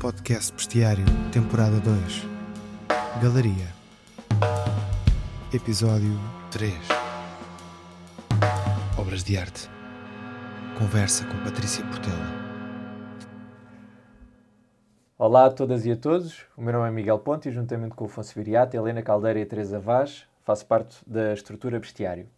[0.00, 2.24] Podcast Bestiário, temporada 2.
[3.20, 3.66] Galeria.
[5.52, 6.12] Episódio
[6.52, 6.72] 3.
[8.96, 9.68] Obras de arte.
[10.78, 12.14] Conversa com Patrícia Portela.
[15.18, 18.04] Olá a todas e a todos, o meu nome é Miguel Ponte e juntamente com
[18.04, 22.28] o Afonso Viriato, Helena Caldeira e Teresa Vaz, faço parte da estrutura Bestiário.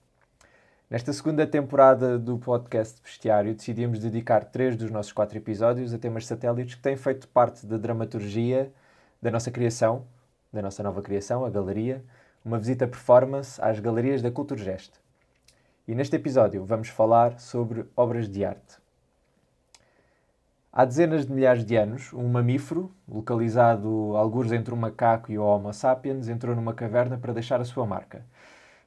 [0.91, 6.27] Nesta segunda temporada do podcast Bestiário, decidimos dedicar três dos nossos quatro episódios a temas
[6.27, 8.73] satélites que têm feito parte da dramaturgia
[9.23, 10.05] da nossa criação,
[10.53, 12.05] da nossa nova criação, a Galeria,
[12.45, 14.91] uma visita performance às galerias da Culturgest.
[15.87, 18.79] E neste episódio vamos falar sobre obras de arte.
[20.73, 25.45] Há dezenas de milhares de anos, um mamífero, localizado alguns entre um macaco e o
[25.45, 28.27] Homo sapiens, entrou numa caverna para deixar a sua marca–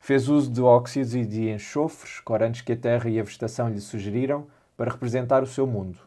[0.04, 3.80] Fez uso de óxidos e de enxofres, corantes que a terra e a vegetação lhe
[3.80, 5.98] sugeriram, para representar o seu mundo.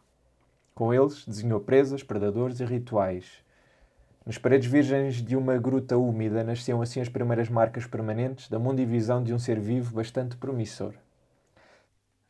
[0.74, 3.43] Com eles, desenhou presas, predadores e rituais.
[4.26, 9.24] Nas paredes virgens de uma gruta úmida nasciam assim as primeiras marcas permanentes da mundivisão
[9.24, 10.93] de um ser vivo bastante promissor.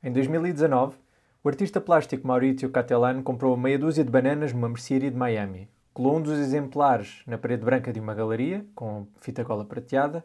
[0.00, 0.94] Em 2019,
[1.42, 5.68] o artista plástico Maurizio Catellano comprou meia dúzia de bananas numa mercearia de Miami.
[5.92, 10.24] Colou um dos exemplares na parede branca de uma galeria, com fita cola prateada,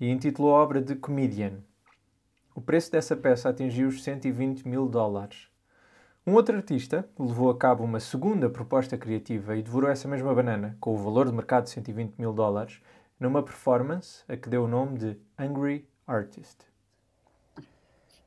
[0.00, 1.54] e intitulou a obra de Comedian.
[2.54, 5.48] O preço dessa peça atingiu os 120 mil dólares.
[6.26, 10.76] Um outro artista levou a cabo uma segunda proposta criativa e devorou essa mesma banana,
[10.80, 12.82] com o valor de mercado de 120 mil dólares,
[13.18, 16.58] numa performance a que deu o nome de Angry Artist.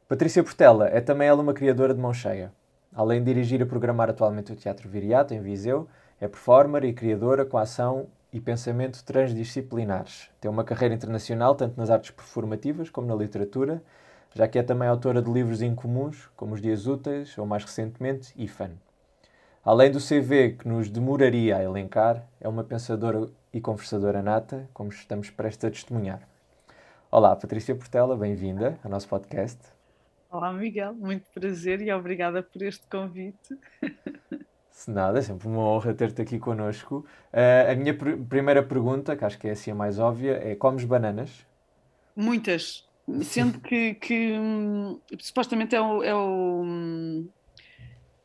[0.08, 2.52] Patrícia Portela é também ela uma criadora de mão cheia.
[2.94, 5.88] Além de dirigir e programar atualmente o Teatro Viriato, em Viseu,
[6.20, 10.30] é performer e criadora com a ação e pensamento transdisciplinares.
[10.40, 13.84] Tem uma carreira internacional tanto nas artes performativas como na literatura,
[14.34, 18.34] já que é também autora de livros incomuns, como Os Dias Úteis ou, mais recentemente,
[18.38, 18.72] IFAN.
[19.64, 24.90] Além do CV que nos demoraria a elencar, é uma pensadora e conversadora nata, como
[24.90, 26.28] estamos prestes a testemunhar.
[27.12, 29.60] Olá, Patrícia Portela, bem-vinda ao nosso podcast.
[30.30, 33.60] Olá, Miguel, muito prazer e obrigada por este convite.
[34.82, 37.06] Se nada, é sempre uma honra ter-te aqui connosco.
[37.32, 40.56] Uh, a minha pr primeira pergunta, que acho que é assim a mais óbvia, é:
[40.56, 41.46] comes bananas?
[42.16, 42.90] Muitas.
[43.22, 47.30] Sendo que, que hum, supostamente é, o, é, o, hum,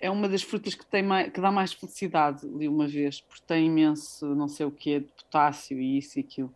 [0.01, 3.43] é uma das frutas que, tem mais, que dá mais felicidade, li uma vez, porque
[3.47, 6.55] tem imenso, não sei o que, de potássio e isso e aquilo,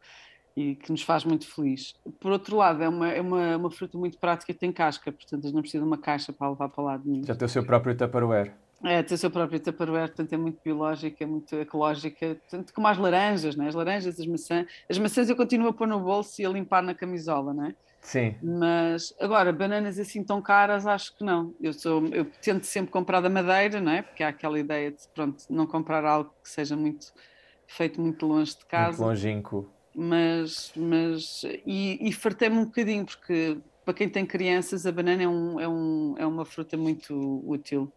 [0.56, 1.94] e que nos faz muito feliz.
[2.19, 5.53] Por outro lado, é uma, é uma, uma fruta muito prática e tem casca, portanto,
[5.53, 7.22] não precisa de uma caixa para levar para lá de mim.
[7.22, 8.55] Já tem o seu próprio Tupperware.
[8.83, 12.87] É, tem o seu próprio Tupperware, portanto é muito biológica, é muito ecológica, tanto como
[12.87, 13.69] as laranjas, né?
[13.69, 14.67] as laranjas, as maçãs.
[14.89, 17.75] As maçãs eu continuo a pôr no bolso e a limpar na camisola, não é?
[18.01, 18.35] Sim.
[18.43, 21.55] Mas agora, bananas assim tão caras, acho que não.
[21.61, 24.01] Eu, sou, eu tento sempre comprar da madeira, não é?
[24.01, 27.13] Porque há aquela ideia de, pronto, não comprar algo que seja muito
[27.67, 29.05] feito muito longe de casa.
[29.05, 29.71] Muito longínquo.
[29.95, 35.29] Mas, mas e, e fartei-me um bocadinho, porque para quem tem crianças, a banana é,
[35.29, 37.93] um, é, um, é uma fruta muito útil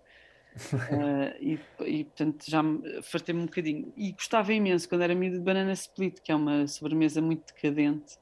[0.73, 2.61] uh, e, e, portanto já
[3.03, 3.93] fartei-me um bocadinho.
[3.95, 8.17] E gostava imenso quando era miúdo de banana split, que é uma sobremesa muito decadente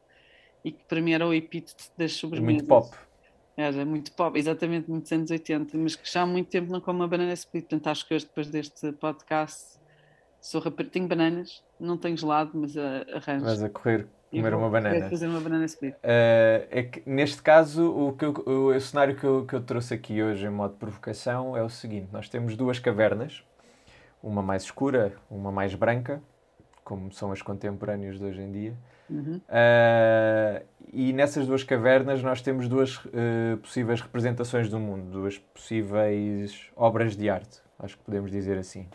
[0.64, 2.68] e que para mim era o epíteto das sobremesas.
[2.68, 2.96] Muito pop.
[3.58, 7.00] Era muito pop, exatamente, muitos anos 80, mas que já há muito tempo não como
[7.00, 7.66] uma banana split.
[7.66, 9.78] Portanto, acho que hoje, depois deste podcast,
[10.40, 12.80] sou rapaz, tenho bananas, não tenho gelado, mas uh,
[13.14, 13.46] arranjo.
[13.46, 15.10] Vais a correr comer uma banana.
[15.10, 15.94] fazer uma banana split.
[15.96, 19.62] Uh, é que, neste caso, o, que eu, o, o cenário que eu, que eu
[19.62, 23.44] trouxe aqui hoje em modo de provocação é o seguinte: nós temos duas cavernas,
[24.24, 26.22] uma mais escura, uma mais branca,
[26.84, 28.74] como são as contemporâneas de hoje em dia.
[29.10, 29.42] Uhum.
[29.50, 36.70] Uh, e nessas duas cavernas nós temos duas uh, possíveis representações do mundo, duas possíveis
[36.76, 38.88] obras de arte, acho que podemos dizer assim.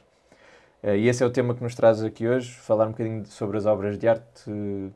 [0.82, 3.56] Uh, e esse é o tema que nos traz aqui hoje, falar um bocadinho sobre
[3.56, 4.92] as obras de arte uh,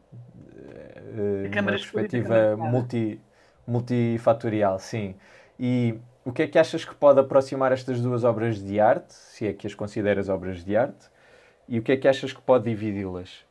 [1.54, 3.20] numa perspectiva multi,
[3.66, 5.14] multifatorial, sim.
[5.58, 9.46] E o que é que achas que pode aproximar estas duas obras de arte, se
[9.46, 11.08] é que as consideras obras de arte,
[11.68, 13.44] e o que é que achas que pode dividi-las?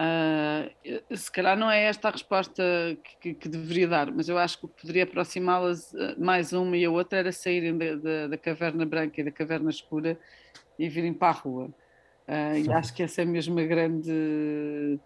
[0.00, 2.62] Uh, se calhar não é esta a resposta
[3.04, 6.74] que, que, que deveria dar, mas eu acho que o que poderia aproximá-las mais uma
[6.76, 10.18] e a outra era saírem da, da, da, caverna branca e da caverna escura
[10.84, 11.66] e virem para a rua.
[12.28, 15.00] Uh, e acho que essa é mesmo a grande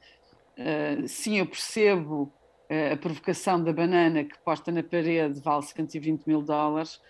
[0.56, 2.32] Uh, sim, eu percebo
[2.70, 7.00] uh, a provocação da banana que posta na parede vale 120 mil dólares,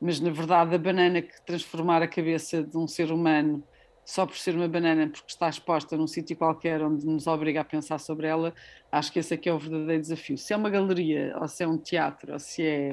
[0.00, 3.62] mas na verdade a banana que transformar a cabeça de um ser humano
[4.06, 7.64] só por ser uma banana, porque está exposta num sítio qualquer onde nos obriga a
[7.64, 8.54] pensar sobre ela,
[8.92, 10.36] acho que esse aqui é o verdadeiro desafio.
[10.36, 12.92] Se é uma galeria, ou se é um teatro, ou se é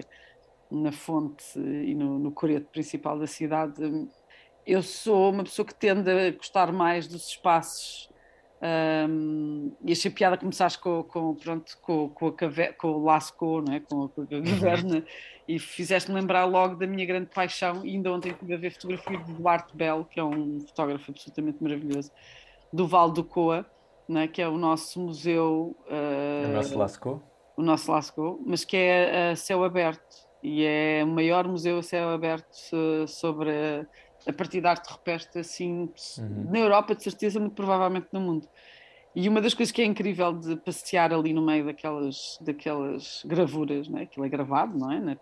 [0.70, 3.82] na fonte e no, no coreto principal da cidade,
[4.66, 8.12] eu sou uma pessoa que tende a gostar mais dos espaços
[8.62, 13.76] um, e achei piada começares com, com, pronto, com, com, a com o Lascaux, não
[13.76, 13.80] é?
[13.80, 14.44] com, com a uhum.
[14.44, 15.04] caverna,
[15.48, 17.84] e fizeste-me lembrar logo da minha grande paixão.
[17.84, 21.58] E ainda ontem estive a ver fotografias de Duarte Bell, que é um fotógrafo absolutamente
[21.62, 22.12] maravilhoso,
[22.72, 23.66] do Val do Coa,
[24.16, 24.28] é?
[24.28, 25.76] que é o nosso museu.
[25.88, 27.22] Uh, o nosso Lascaux?
[27.58, 30.30] O nosso Lascaux, mas que é a céu aberto.
[30.44, 32.48] E é o maior museu a céu aberto
[33.08, 33.86] sobre a
[34.34, 36.52] partir da arte rupestre, assim, uhum.
[36.52, 38.48] na Europa, de certeza, muito provavelmente no mundo.
[39.16, 43.88] E uma das coisas que é incrível de passear ali no meio daquelas, daquelas gravuras,
[43.90, 44.04] né?
[44.04, 45.00] aquilo é gravado, não é?
[45.00, 45.18] Na,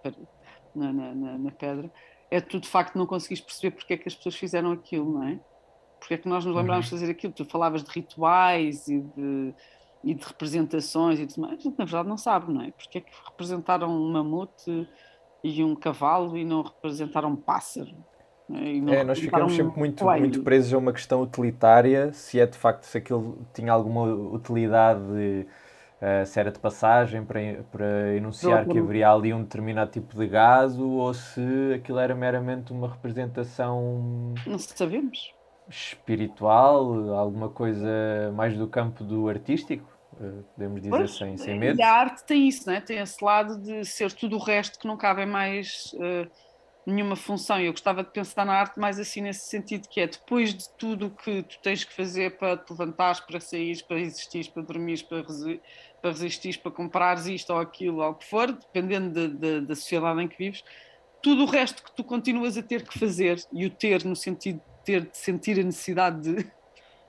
[0.76, 1.92] na, na, na pedra,
[2.30, 5.24] é tu de facto não conseguis perceber porque é que as pessoas fizeram aquilo, não
[5.24, 5.40] é?
[6.00, 6.98] Porque é que nós nos lembramos uhum.
[6.98, 7.34] de fazer aquilo?
[7.34, 9.54] Tu falavas de rituais e de,
[10.04, 12.72] e de representações e tudo mais, a gente na verdade não sabe, não é?
[12.72, 14.88] Porque é que representaram um mamute
[15.44, 17.96] e um cavalo e não representaram um pássaro?
[18.52, 22.84] É, nós ficamos sempre muito, muito presos a uma questão utilitária, se é de facto
[22.84, 27.40] se aquilo tinha alguma utilidade, uh, se era de passagem para,
[27.72, 32.74] para enunciar que haveria ali um determinado tipo de gás ou se aquilo era meramente
[32.74, 34.34] uma representação.
[34.48, 35.32] Não sabemos.
[35.70, 37.88] Espiritual, alguma coisa
[38.34, 41.78] mais do campo do artístico, uh, podemos dizer pois, sem, sem medo.
[41.78, 42.82] E a arte tem isso, né?
[42.82, 45.94] tem esse lado de ser tudo o resto que não cabe mais.
[45.94, 46.49] Uh,
[46.90, 47.60] nenhuma função.
[47.60, 51.08] Eu gostava de pensar na arte mais assim nesse sentido, que é depois de tudo
[51.08, 55.04] o que tu tens que fazer para te levantares, para sair, para existir, para dormir,
[55.04, 55.62] para, resi
[56.02, 59.76] para resistir, para comprares isto ou aquilo ou o que for, dependendo de, de, da
[59.76, 60.64] sociedade em que vives,
[61.22, 64.58] tudo o resto que tu continuas a ter que fazer e o ter no sentido
[64.58, 66.52] de ter de sentir a necessidade de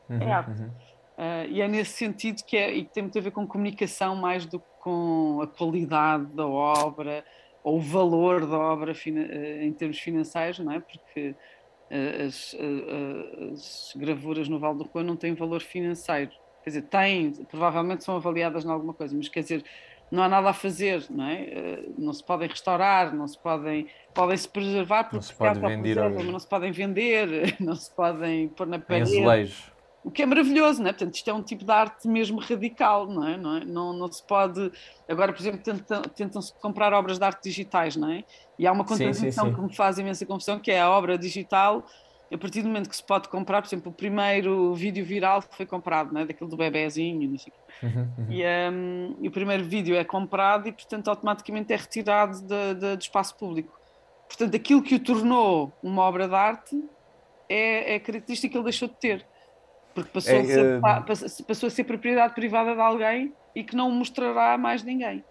[0.08, 0.50] uhum, é arte.
[0.50, 0.66] Uhum.
[0.66, 4.16] Uh, e é nesse sentido que é e que tem muito a ver com comunicação
[4.16, 7.24] mais do que com a qualidade da obra,
[7.62, 10.80] ou o valor da obra eh, em termos financeiros, não é?
[10.80, 11.34] Porque
[11.90, 16.30] eh, as, eh, as gravuras no Val do Rua não têm valor financeiro.
[16.62, 19.64] Quer dizer, têm, provavelmente são avaliadas em alguma coisa, mas quer dizer,
[20.10, 21.82] não há nada a fazer, não é?
[21.96, 26.10] Não se podem restaurar, não se podem, podem se preservar porque não se pode vender,
[26.10, 29.14] mas não se podem vender, não se podem pôr na parede.
[29.14, 30.92] Em azulejos o que é maravilhoso, não é?
[30.92, 33.36] Portanto, isto é um tipo de arte mesmo radical, não é?
[33.36, 33.64] Não, é?
[33.64, 34.72] não, não se pode.
[35.08, 38.24] Agora, por exemplo, tentam-se tentam comprar obras de arte digitais, não é?
[38.58, 41.84] E há uma contradição que me faz imensa confusão, que é a obra digital,
[42.32, 45.54] a partir do momento que se pode comprar, por exemplo, o primeiro vídeo viral que
[45.54, 46.24] foi comprado, não é?
[46.24, 48.26] Daquele do bebezinho, não sei uhum, uhum.
[48.30, 52.96] E, um, e o primeiro vídeo é comprado e, portanto, automaticamente é retirado de, de,
[52.96, 53.78] do espaço público.
[54.28, 56.84] Portanto, aquilo que o tornou uma obra de arte
[57.48, 59.26] é, é a característica que ele deixou de ter.
[59.94, 61.44] Porque passou, é, a ser, uh...
[61.46, 65.24] passou a ser propriedade privada de alguém e que não mostrará a mais ninguém.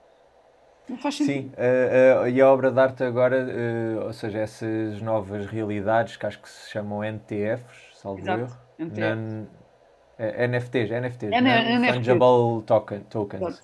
[0.90, 1.44] Não faz sentido.
[1.44, 6.18] Sim, uh, uh, e a obra de arte agora, uh, ou seja, essas novas realidades
[6.18, 8.42] que acho que se chamam NTFs, salvo Exato.
[8.42, 8.58] erro.
[8.80, 9.60] NTF.
[10.20, 13.64] NFTs, NFTs, N Fungible token, Tokens.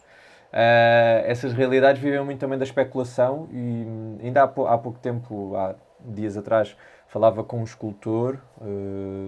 [1.25, 3.85] essas realidades vivem muito também da especulação e
[4.23, 6.77] ainda há, há pouco tempo, há dias atrás,
[7.09, 8.39] falava com um escultor,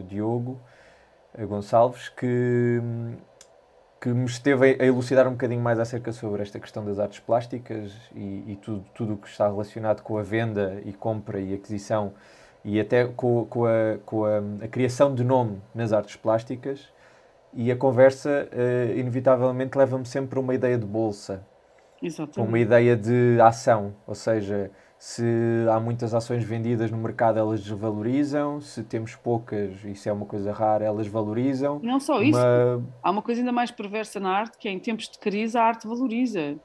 [0.07, 0.61] Diogo,
[1.45, 2.81] Gonçalves, que,
[4.01, 7.91] que me esteve a elucidar um bocadinho mais acerca sobre esta questão das artes plásticas
[8.15, 12.13] e, e tudo, tudo o que está relacionado com a venda e compra e aquisição
[12.63, 16.91] e até com, com, a, com a, a criação de nome nas artes plásticas.
[17.53, 21.43] E a conversa, uh, inevitavelmente, leva-me sempre a uma ideia de bolsa,
[22.03, 22.47] Exatamente.
[22.47, 25.23] uma ideia de ação, ou seja, se
[25.71, 30.51] há muitas ações vendidas no mercado, elas desvalorizam, se temos poucas, isso é uma coisa
[30.51, 31.79] rara, elas valorizam.
[31.83, 32.83] Não só isso, uma...
[33.03, 35.63] há uma coisa ainda mais perversa na arte, que é em tempos de crise a
[35.63, 36.57] arte valoriza.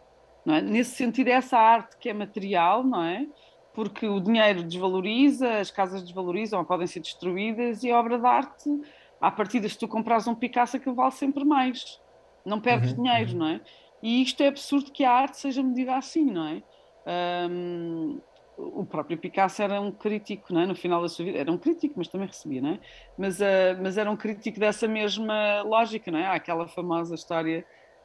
[0.46, 0.60] É?
[0.62, 3.26] Nesse sentido, é essa arte que é material, não é?
[3.74, 8.26] Porque o dinheiro desvaloriza, as casas desvalorizam ou podem ser destruídas, e a obra de
[8.26, 8.82] arte,
[9.20, 12.00] à partida, se tu compras um Picasso, aquilo vale sempre mais.
[12.44, 13.38] Não perdes uhum, dinheiro, uhum.
[13.38, 13.60] não é?
[14.02, 16.62] E isto é absurdo que a arte seja medida assim, não é?
[17.06, 18.20] Um,
[18.56, 20.66] o próprio Picasso era um crítico, não é?
[20.66, 22.80] no final da sua vida, era um crítico, mas também recebia, não é?
[23.16, 23.44] mas, uh,
[23.80, 26.26] mas era um crítico dessa mesma lógica, não é?
[26.26, 27.64] Há aquela famosa história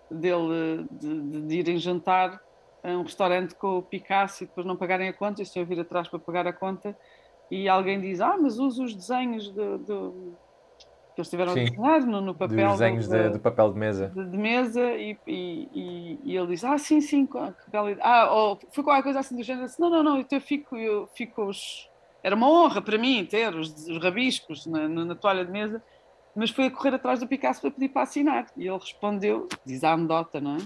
[0.09, 2.41] dele de, de, de irem jantar
[2.83, 5.65] a um restaurante com o Picasso e depois não pagarem a conta, e se eu
[5.65, 6.97] vir atrás para pagar a conta,
[7.51, 10.11] e alguém diz, ah, mas usa os desenhos de, de
[11.17, 12.69] que eles tiveram desenhar no, no papel.
[12.73, 14.11] desenhos de, de, papel de mesa.
[14.13, 17.39] De, de mesa e, e, e, e, ele diz, ah, sim, sim, que
[17.71, 20.77] bela Ah, ou foi qualquer coisa assim do género, assim, não, não, não, eu fico,
[20.77, 21.89] eu fico os...
[22.21, 25.81] Era uma honra para mim ter os, os rabiscos na, na, na, toalha de mesa,
[26.35, 28.45] mas foi a correr atrás do Picasso para pedir para assinar.
[28.55, 30.59] E ele respondeu, diz a anedota, não é?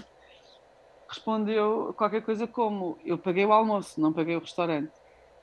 [1.08, 4.92] Respondeu qualquer coisa como, eu paguei o almoço, não paguei o restaurante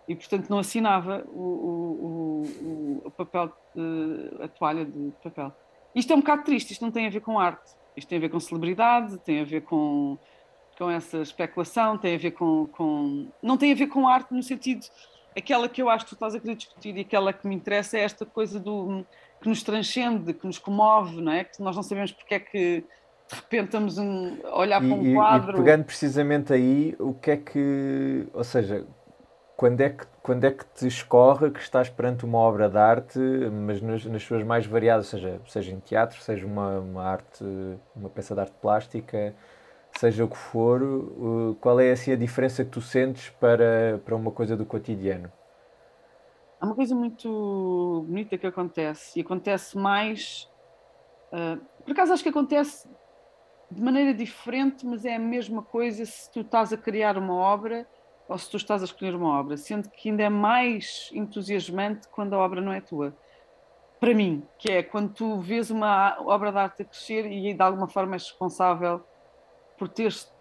[0.09, 3.53] e portanto não assinava o, o, o, papel,
[4.41, 5.53] a toalha de papel.
[5.93, 8.21] Isto é um bocado triste, isto não tem a ver com arte, isto tem a
[8.21, 10.17] ver com celebridade, tem a ver com,
[10.79, 13.27] com essa especulação, tem a ver com, com.
[13.41, 14.83] Não tem a ver com arte no sentido.
[15.37, 17.95] Aquela que eu acho que tu estás a querer discutir e aquela que me interessa
[17.95, 19.05] é esta coisa do
[19.39, 21.43] que nos transcende, que nos comove, não é?
[21.43, 22.83] Que nós não sabemos porque é que
[23.29, 25.51] de repente estamos a olhar para um quadro.
[25.51, 28.27] E pegando precisamente aí, o que é que.
[28.33, 28.87] Ou seja,
[29.59, 33.19] quando é que, quando é que te escorre que estás perante uma obra de arte,
[33.19, 37.43] mas nas, nas suas mais variadas, seja, seja em teatro, seja uma, uma arte,
[37.93, 39.35] uma peça de arte plástica,
[39.97, 40.79] seja o que for,
[41.59, 45.29] qual é assim a diferença que tu sentes para, para uma coisa do cotidiano?
[46.61, 50.49] Há uma coisa muito bonita que acontece, e acontece mais.
[51.33, 52.87] Uh, por acaso acho que acontece
[53.69, 57.85] de maneira diferente, mas é a mesma coisa se tu estás a criar uma obra
[58.29, 62.35] ou se tu estás a escolher uma obra, sendo que ainda é mais entusiasmante quando
[62.35, 63.17] a obra não é tua.
[63.99, 67.61] Para mim, que é quando tu vês uma obra de arte a crescer e de
[67.61, 69.03] alguma forma és responsável
[69.77, 70.31] por teres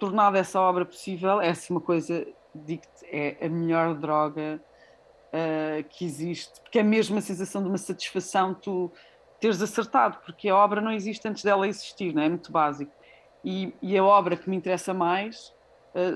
[0.00, 4.60] tornado essa obra possível, é assim uma coisa, digo-te, é a melhor droga
[5.28, 8.92] uh, que existe, porque é mesmo a sensação de uma satisfação tu
[9.38, 12.26] teres acertado, porque a obra não existe antes dela existir, não é?
[12.26, 12.92] é muito básico.
[13.44, 15.56] E, e a obra que me interessa mais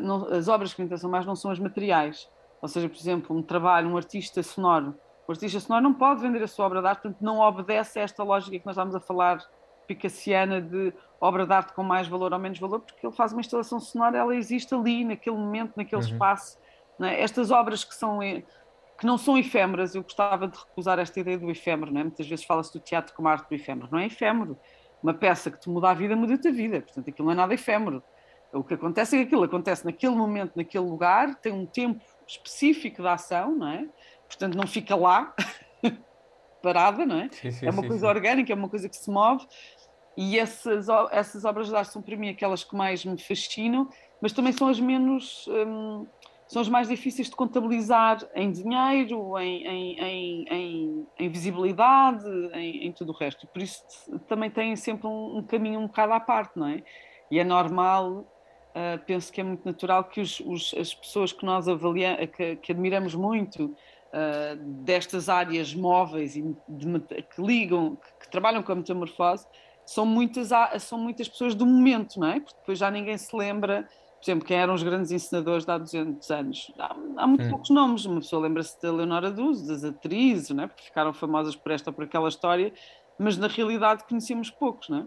[0.00, 2.28] não, as obras que me interessam mais não são as materiais.
[2.60, 4.94] Ou seja, por exemplo, um trabalho, um artista sonoro.
[5.26, 8.02] O artista sonoro não pode vender a sua obra de arte, portanto, não obedece a
[8.02, 9.38] esta lógica que nós estamos a falar
[9.86, 13.40] picassiana de obra de arte com mais valor ou menos valor, porque ele faz uma
[13.40, 16.08] instalação sonora, ela existe ali, naquele momento, naquele uhum.
[16.08, 16.58] espaço.
[17.00, 17.22] É?
[17.22, 18.20] Estas obras que são
[18.98, 22.04] que não são efêmeras, eu gostava de recusar esta ideia do efêmero, é?
[22.04, 23.88] Muitas vezes fala-se do teatro como arte do efêmero.
[23.90, 24.56] Não é efêmero.
[25.02, 26.80] Uma peça que te muda a vida, muda-te a vida.
[26.80, 28.00] Portanto, aquilo não é nada efêmero.
[28.52, 33.00] O que acontece é que aquilo acontece naquele momento, naquele lugar, tem um tempo específico
[33.00, 33.88] de ação, não é?
[34.28, 35.34] Portanto, não fica lá
[36.62, 37.28] parada, não é?
[37.30, 39.46] Sim, sim, é uma sim, coisa orgânica, é uma coisa que se move.
[40.16, 43.88] E essas, essas obras de arte são para mim aquelas que mais me fascinam,
[44.20, 45.46] mas também são as menos.
[45.48, 46.06] Hum,
[46.46, 53.10] são as mais difíceis de contabilizar em dinheiro, em, em, em, em, visibilidade, em, tudo
[53.12, 53.46] o resto.
[53.46, 53.82] Por isso
[54.28, 56.82] também têm sempre um, um caminho um bocado à parte, não é?
[57.30, 58.26] E é normal
[58.72, 62.56] Uh, penso que é muito natural que os, os, as pessoas que nós avaliamos, que,
[62.56, 68.72] que admiramos muito uh, destas áreas móveis e de, que ligam, que, que, trabalham com
[68.72, 69.46] a metamorfose,
[69.84, 70.48] são muitas,
[70.80, 72.40] são muitas pessoas do momento, não é?
[72.40, 73.86] Porque depois já ninguém se lembra,
[74.18, 76.72] por exemplo, quem eram os grandes ensinadores de há 200 anos.
[76.78, 77.50] Há, há muito hum.
[77.50, 80.66] poucos nomes, uma pessoa lembra-se da Leonora Duz, das atrizes, não é?
[80.66, 82.72] Porque ficaram famosas por esta ou por aquela história,
[83.18, 85.06] mas na realidade conhecemos poucos, não é?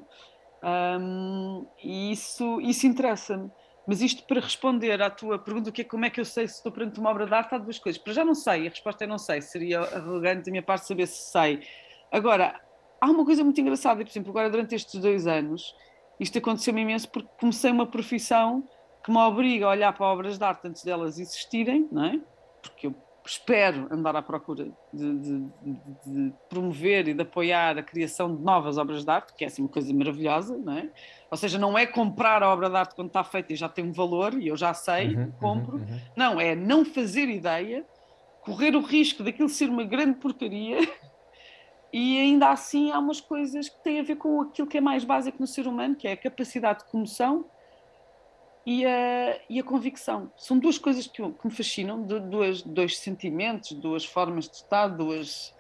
[0.66, 3.52] Um, e isso, isso interessa-me.
[3.88, 6.56] Mas isto para responder à tua pergunta, que é como é que eu sei se
[6.56, 8.02] estou perante uma obra de arte, há duas coisas.
[8.02, 11.06] Para já não sei, a resposta é não sei, seria arrogante da minha parte saber
[11.06, 11.60] se sei.
[12.12, 12.60] Agora,
[13.00, 15.76] há uma coisa muito engraçada, por exemplo, agora durante estes dois anos,
[16.20, 18.68] isto aconteceu-me imenso porque comecei uma profissão
[19.04, 22.20] que me obriga a olhar para obras de arte antes delas existirem, não é?
[22.64, 22.96] Porque eu
[23.26, 25.40] espero andar à procura de, de,
[26.06, 29.64] de, promover e de apoiar a criação de novas obras de arte, que é assim
[29.64, 30.90] uma coisa maravilhosa, não é?
[31.32, 33.84] Ou seja, não é comprar a obra de arte quando está feita e já tem
[33.84, 35.78] um valor e eu já sei, uhum, compro.
[35.78, 36.00] Uhum, uhum.
[36.16, 37.84] Não, é não fazer ideia,
[38.42, 40.78] correr o risco daquilo ser uma grande porcaria
[41.92, 45.04] e ainda assim há umas coisas que têm a ver com aquilo que é mais
[45.04, 47.46] básico no ser humano, que é a capacidade de comoção
[48.66, 50.32] e a, e a convicção.
[50.38, 55.54] São duas coisas que, que me fascinam, duas, dois sentimentos, duas formas de estar, duas,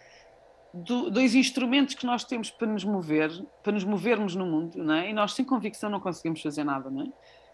[0.73, 3.31] dois instrumentos que nós temos para nos mover,
[3.61, 5.09] para nos movermos no mundo, não é?
[5.09, 7.07] E nós sem convicção não conseguimos fazer nada, não é?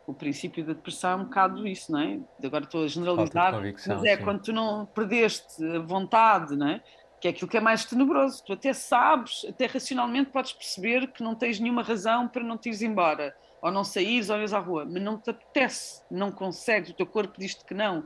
[0.08, 2.20] O princípio da depressão é um bocado isso, não é?
[2.44, 4.24] Agora estou a generalizar, mas é sim.
[4.24, 6.82] quando tu não perdeste a vontade, não é?
[7.22, 8.44] Que é aquilo que é mais tenebroso.
[8.44, 12.68] Tu até sabes, até racionalmente podes perceber que não tens nenhuma razão para não te
[12.68, 16.90] ires embora ou não saíres ou ires à rua, mas não te apetece, não consegues,
[16.90, 18.04] o teu corpo diz-te que não.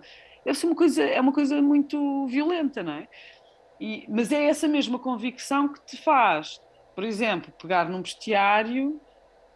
[0.53, 3.07] Ser uma coisa, é uma coisa muito violenta, não é?
[3.79, 6.61] E, mas é essa mesma convicção que te faz,
[6.93, 9.01] por exemplo, pegar num bestiário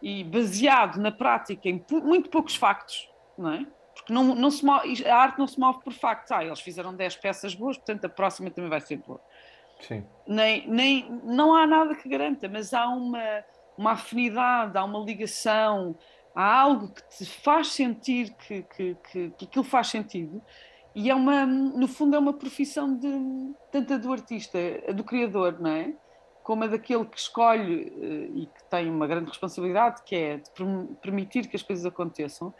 [0.02, 3.66] e baseado na prática em muito poucos factos, não é?
[3.94, 6.32] Porque não, não se move, a arte não se move por factos.
[6.32, 9.20] Ah, eles fizeram 10 peças boas, portanto a próxima também vai ser boa.
[9.80, 10.04] Sim.
[10.26, 13.44] Nem, nem, não há nada que garanta, mas há uma,
[13.76, 15.96] uma afinidade, há uma ligação,
[16.34, 20.42] há algo que te faz sentir que, que, que, que aquilo faz sentido.
[20.94, 24.58] E é uma, no fundo, é uma profissão de tanto a do artista,
[24.88, 25.94] a do criador, não é?
[26.42, 30.50] Como a daquele que escolhe uh, e que tem uma grande responsabilidade, que é de
[31.00, 32.52] permitir que as coisas aconteçam,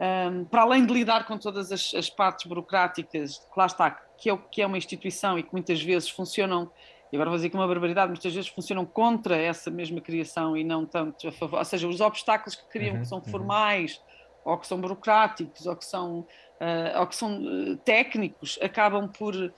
[0.00, 4.30] um, para além de lidar com todas as, as partes burocráticas, que lá está, que
[4.30, 6.70] é, que é uma instituição e que muitas vezes funcionam
[7.12, 10.62] e agora vou dizer que uma barbaridade, muitas vezes funcionam contra essa mesma criação e
[10.62, 13.24] não tanto a favor, ou seja, os obstáculos que criam, uhum, que são uhum.
[13.24, 14.00] formais,
[14.44, 19.34] ou que são burocráticos, ou que são, uh, ou que são uh, técnicos, acabam por,
[19.34, 19.50] um,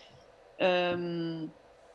[0.58, 1.50] ehm,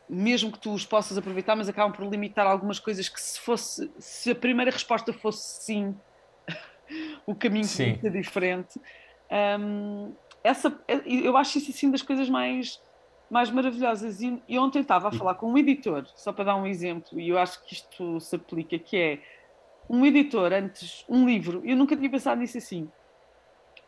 [0.08, 3.90] mesmo que tu os possas aproveitar, mas acabam por limitar algumas coisas que se fosse,
[3.98, 5.94] se a primeira resposta fosse sim,
[7.26, 8.78] o caminho seria diferente.
[9.28, 10.12] Um, ehm,
[10.48, 12.80] essa, eu acho isso assim das coisas mais
[13.30, 14.20] mais maravilhosas.
[14.20, 17.28] E, e ontem estava a falar com um editor, só para dar um exemplo, e
[17.28, 19.18] eu acho que isto se aplica, que é
[19.88, 22.90] um editor antes, um livro, eu nunca tinha pensado nisso assim.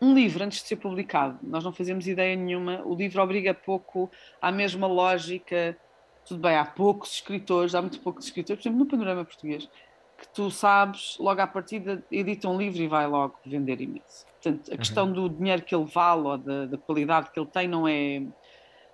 [0.00, 4.10] Um livro antes de ser publicado, nós não fazemos ideia nenhuma, o livro obriga pouco
[4.40, 5.76] à mesma lógica.
[6.24, 9.68] Tudo bem, há poucos escritores, há muito poucos escritores, por exemplo, no panorama português,
[10.20, 14.26] que tu sabes, logo à partida, edita um livro e vai logo vender imenso.
[14.42, 14.78] Portanto, a uhum.
[14.78, 18.22] questão do dinheiro que ele vale ou da, da qualidade que ele tem não é,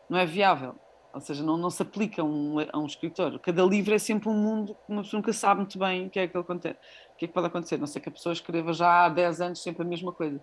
[0.08, 0.76] não é viável.
[1.12, 3.38] Ou seja, não, não se aplica a um, a um escritor.
[3.40, 6.20] Cada livro é sempre um mundo que uma pessoa nunca sabe muito bem o que
[6.20, 6.78] é que, acontece,
[7.14, 7.78] o que, é que pode acontecer.
[7.78, 10.40] Não sei que a pessoa escreva já há 10 anos sempre a mesma coisa.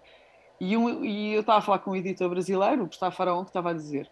[0.59, 3.49] E, um, e eu estava a falar com um editor brasileiro, o Gustavo Faraón, que
[3.49, 4.09] estava a dizer: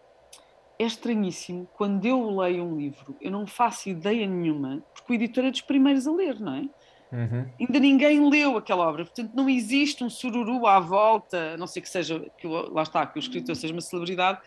[0.82, 5.44] é estranhíssimo, quando eu leio um livro, eu não faço ideia nenhuma, porque o editor
[5.44, 6.68] é dos primeiros a ler, não é?
[7.12, 7.46] Uhum.
[7.60, 11.82] Ainda ninguém leu aquela obra, portanto não existe um sururu à volta, a não sei
[11.82, 14.40] que seja, que lá está, que o escritor seja uma celebridade,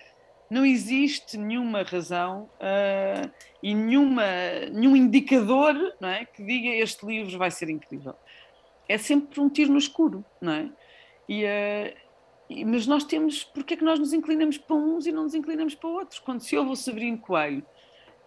[0.50, 4.24] não existe nenhuma razão uh, e nenhuma,
[4.72, 8.16] nenhum indicador não é, que diga este livro vai ser incrível.
[8.88, 10.70] É sempre um tiro no escuro, não é?
[11.28, 12.05] E, uh, e,
[12.66, 15.76] mas nós temos, porque é que nós nos inclinamos para uns e não nos inclinamos
[15.76, 16.20] para outros?
[16.20, 17.66] Quando se ouve o Severino Coelho,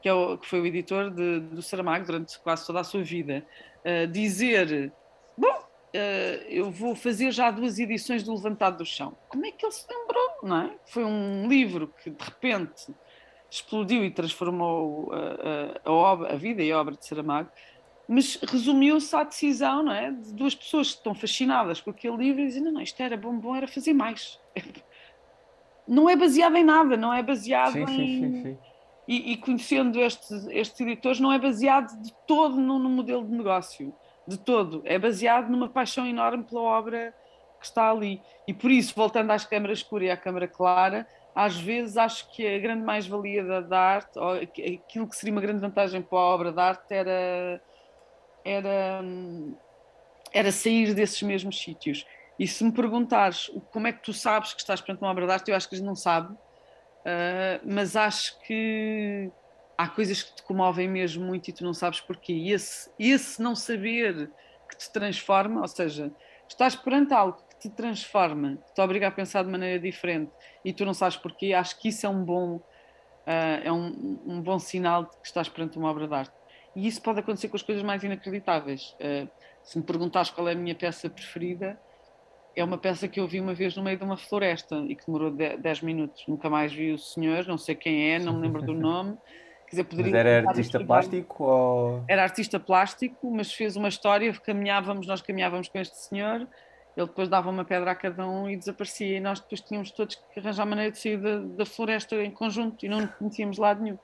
[0.02, 3.02] que, é o, que foi o editor de, do Saramago durante quase toda a sua
[3.02, 3.46] vida,
[3.84, 4.92] uh, dizer,
[5.36, 9.16] bom, Uh, eu vou fazer já duas edições do Levantado do Chão.
[9.26, 10.76] Como é que ele se lembrou, não é?
[10.84, 12.94] Foi um livro que de repente
[13.50, 17.50] explodiu e transformou a, a, a, obra, a vida e a obra de Saramago,
[18.08, 20.10] mas resumiu-se à decisão, não é?
[20.10, 23.16] De duas pessoas que estão fascinadas com aquele livro e dizem: não, não, isto era
[23.16, 24.40] bom, bom, era fazer mais.
[25.86, 27.86] Não é baseado em nada, não é baseado sim, em.
[27.88, 28.58] Sim, sim,
[29.08, 33.32] e, e, conhecendo estes, estes editores, não é baseado de todo no, no modelo de
[33.32, 33.94] negócio
[34.26, 34.82] de todo.
[34.84, 37.14] É baseado numa paixão enorme pela obra
[37.58, 38.20] que está ali.
[38.46, 42.46] E por isso, voltando às câmaras escura e à câmara clara, às vezes acho que
[42.46, 46.22] a grande mais-valia da, da, arte, ou aquilo que seria uma grande vantagem para a
[46.22, 47.62] obra de arte, era,
[48.44, 49.02] era,
[50.32, 52.06] era sair desses mesmos sítios.
[52.38, 55.32] E se me perguntares como é que tu sabes que estás perante uma obra de
[55.32, 59.30] arte, eu acho que a gente não sabe, uh, mas acho que
[59.76, 62.32] há coisas que te comovem mesmo muito e tu não sabes porquê.
[62.32, 64.30] E esse, esse não saber
[64.68, 66.12] que te transforma, ou seja,
[66.48, 70.32] estás perante algo que te transforma, que te obriga a pensar de maneira diferente
[70.64, 74.42] e tu não sabes porquê, acho que isso é um bom, uh, é um, um,
[74.42, 76.37] bom sinal de que estás perante uma obra de arte.
[76.78, 78.94] E isso pode acontecer com as coisas mais inacreditáveis.
[79.00, 79.28] Uh,
[79.64, 81.76] se me perguntares qual é a minha peça preferida,
[82.54, 85.04] é uma peça que eu vi uma vez no meio de uma floresta e que
[85.04, 86.24] demorou 10 minutos.
[86.28, 89.18] Nunca mais vi o senhor, não sei quem é, não me lembro do nome.
[89.66, 92.04] Quer dizer, poderia mas era artista plástico ou...
[92.06, 96.46] Era artista plástico, mas fez uma história, caminhávamos, nós caminhávamos com este senhor,
[96.96, 100.14] ele depois dava uma pedra a cada um e desaparecia, e nós depois tínhamos todos
[100.14, 103.98] que arranjar maneira de sair da, da floresta em conjunto e não conhecíamos lado nenhum.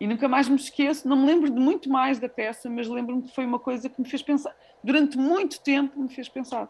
[0.00, 3.22] E nunca mais me esqueço, não me lembro de muito mais da peça, mas lembro-me
[3.22, 6.68] que foi uma coisa que me fez pensar, durante muito tempo me fez pensar.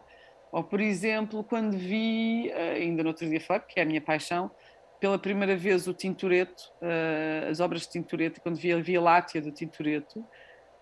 [0.51, 4.01] Ou, por exemplo, quando vi, eh, ainda no outro dia foi, que é a minha
[4.01, 4.51] paixão,
[4.99, 9.41] pela primeira vez o Tintoretto, uh, as obras de Tintoretto, quando vi a Via Láctea
[9.41, 10.23] do Tintoretto,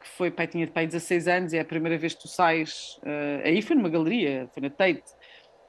[0.01, 3.45] que foi, pai, tinha pai 16 anos, é a primeira vez que tu sais, uh,
[3.45, 5.03] aí foi numa galeria, foi na Tate,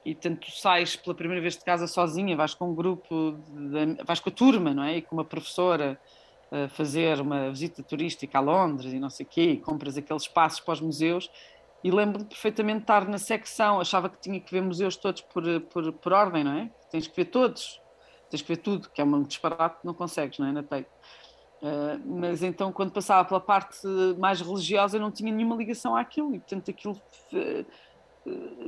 [0.03, 4.03] e tanto tu sais pela primeira vez de casa sozinha, vais com um grupo, de,
[4.03, 4.97] vais com a turma, não é?
[4.97, 5.97] E com uma professora
[6.69, 10.59] fazer uma visita turística a Londres e não sei o quê, e compras aqueles espaços
[10.59, 11.31] para os museus,
[11.83, 15.43] e lembro-me perfeitamente de estar na secção, achava que tinha que ver museus todos por,
[15.61, 16.69] por, por ordem, não é?
[16.91, 17.81] Tens que ver todos,
[18.29, 20.51] tens que ver tudo, que é um disparate, não consegues, não é?
[20.51, 20.87] Na tape.
[21.61, 23.85] Uh, mas então, quando passava pela parte
[24.17, 27.65] mais religiosa, eu não tinha nenhuma ligação àquilo, e portanto, aquilo uh,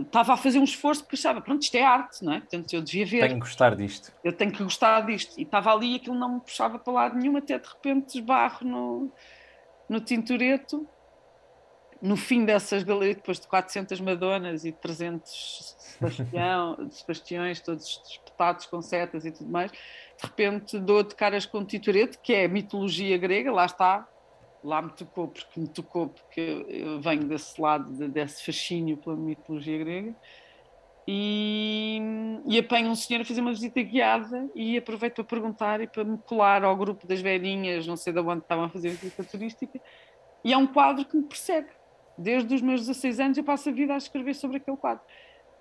[0.02, 2.40] estava a fazer um esforço porque achava, pronto, isto é arte, não é?
[2.40, 3.22] Portanto, eu devia ver.
[3.22, 4.12] Tenho que gostar disto.
[4.24, 5.38] Eu tenho que gostar disto.
[5.38, 8.66] E estava ali e aquilo não me puxava para lado nenhum, até de repente desbarro
[8.68, 9.12] no,
[9.88, 10.88] no tintureto
[12.04, 18.82] no fim dessas galerias, depois de 400 Madonas e 300 Sebastião, Sebastiões, todos espetados com
[18.82, 19.78] setas e tudo mais, de
[20.22, 24.06] repente dou de caras com Titoreto, que é mitologia grega, lá está,
[24.64, 29.78] lá me tocou, porque me tocou, porque eu venho desse lado, desse fascínio pela mitologia
[29.78, 30.16] grega,
[31.06, 32.02] e,
[32.46, 36.04] e apanho um senhor a fazer uma visita guiada e aproveito para perguntar e para
[36.04, 39.24] me colar ao grupo das velhinhas, não sei de onde estavam a fazer a visita
[39.24, 39.80] turística,
[40.44, 41.70] e é um quadro que me persegue.
[42.18, 45.04] Desde os meus 16 anos eu passo a vida a escrever sobre aquele quadro.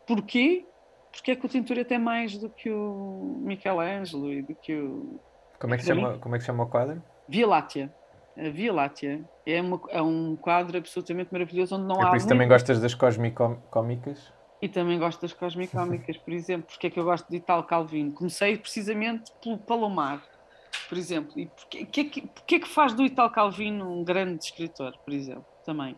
[0.06, 0.64] Porquê?
[1.10, 4.74] Porque é que o Tintura é até mais do que o Michelangelo e do que
[4.74, 5.20] o...
[5.58, 7.02] Como é que, chama, como é que chama o quadro?
[7.28, 7.94] Via Láctea.
[8.36, 12.08] A Via Láctea é, uma, é um quadro absolutamente maravilhoso onde não é há...
[12.10, 14.32] por isso também gostas das cómicas?
[14.62, 18.12] E também gosto das cosmicómicas, por exemplo, porque é que eu gosto de Italo Calvino?
[18.12, 20.22] Comecei precisamente pelo Palomar,
[20.88, 21.32] por exemplo.
[21.36, 25.44] E porquê, que, que, porquê que faz do Italo Calvino um grande escritor, por exemplo,
[25.66, 25.96] também?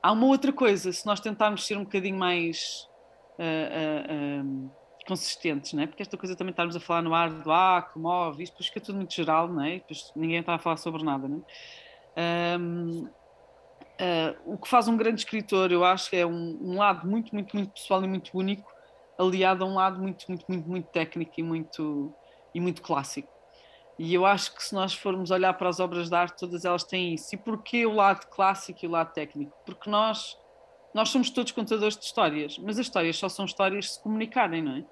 [0.00, 2.88] Há uma outra coisa, se nós tentarmos ser um bocadinho mais
[3.40, 4.70] uh, uh,
[5.06, 5.86] consistentes, não é?
[5.86, 8.68] porque esta coisa também estarmos a falar no ar do ah, que move, isto depois
[8.68, 9.74] fica tudo muito geral, não é?
[9.74, 11.44] Depois ninguém está a falar sobre nada, não
[12.16, 12.58] é?
[12.58, 13.08] Um,
[13.94, 17.54] Uh, o que faz um grande escritor, eu acho é um, um, lado muito, muito,
[17.54, 18.68] muito pessoal e muito único,
[19.16, 22.12] aliado a um lado muito, muito, muito, muito técnico e muito,
[22.52, 23.32] e muito clássico.
[23.96, 26.82] E eu acho que se nós formos olhar para as obras de arte, todas elas
[26.82, 27.32] têm isso.
[27.36, 29.56] E porquê o lado clássico e o lado técnico?
[29.64, 30.36] Porque nós,
[30.94, 34.76] nós somos todos contadores de histórias, mas as histórias só são histórias se comunicarem, não
[34.76, 34.84] é?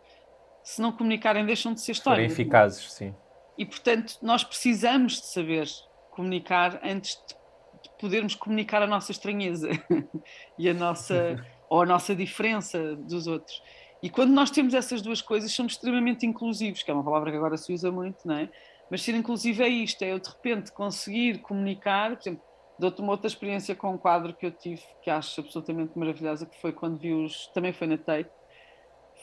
[0.64, 2.32] Se não comunicarem, deixam de ser histórias.
[2.32, 3.14] Forem eficazes, sim.
[3.56, 5.68] E portanto, nós precisamos de saber
[6.10, 9.70] comunicar antes de podermos comunicar a nossa estranheza
[10.58, 11.36] e a nossa
[11.70, 13.62] ou a nossa diferença dos outros.
[14.02, 17.36] E quando nós temos essas duas coisas, somos extremamente inclusivos, que é uma palavra que
[17.36, 18.50] agora se usa muito, não é?
[18.90, 22.42] Mas ser inclusivo é isto, é eu de repente conseguir comunicar, por exemplo,
[22.82, 26.60] dou-te uma outra experiência com um quadro que eu tive, que acho absolutamente maravilhosa, que
[26.60, 28.30] foi quando vi os, também foi na Tate,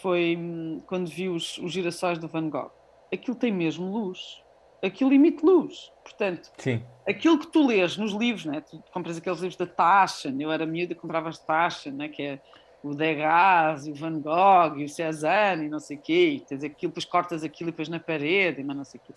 [0.02, 2.72] foi hum, quando vi os, os girassóis do Van Gogh.
[3.14, 4.42] Aquilo tem mesmo luz,
[4.82, 5.92] aquilo emite luz.
[6.04, 6.82] Portanto, Sim.
[7.06, 8.62] aquilo que tu lês nos livros, né?
[8.62, 12.08] tu compras aqueles livros da Taschen, eu era miúda e comprava as Taschen, né?
[12.08, 12.40] que é
[12.82, 16.64] o Degas, o Van Gogh, e o Cézanne, e não sei o quê, e tens
[16.64, 19.14] aquilo, depois cortas aquilo e depois na parede, mas não sei o quê.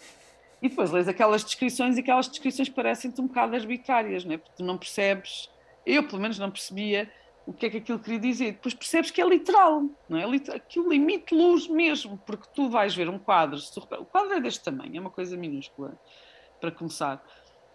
[0.62, 4.38] E depois lês aquelas descrições e aquelas descrições parecem-te um bocado arbitrárias, né?
[4.38, 5.51] porque tu não percebes,
[5.85, 7.11] eu pelo menos não percebia
[7.44, 8.53] o que é que aquilo queria dizer.
[8.53, 10.25] Depois percebes que é literal, não é?
[10.55, 14.62] Aquilo limite luz mesmo, porque tu vais ver um quadro, tu, o quadro é deste
[14.62, 15.98] tamanho, é uma coisa minúscula,
[16.61, 17.20] para começar.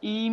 [0.02, 0.32] E,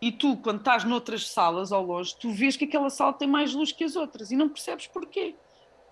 [0.00, 3.52] e tu, quando estás noutras salas ao longe, tu vês que aquela sala tem mais
[3.52, 5.34] luz que as outras e não percebes porquê.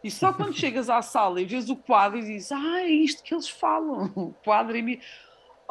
[0.04, 3.24] E só quando chegas à sala e vês o quadro e dizes, ah, é isto
[3.24, 5.00] que eles falam, o quadro é...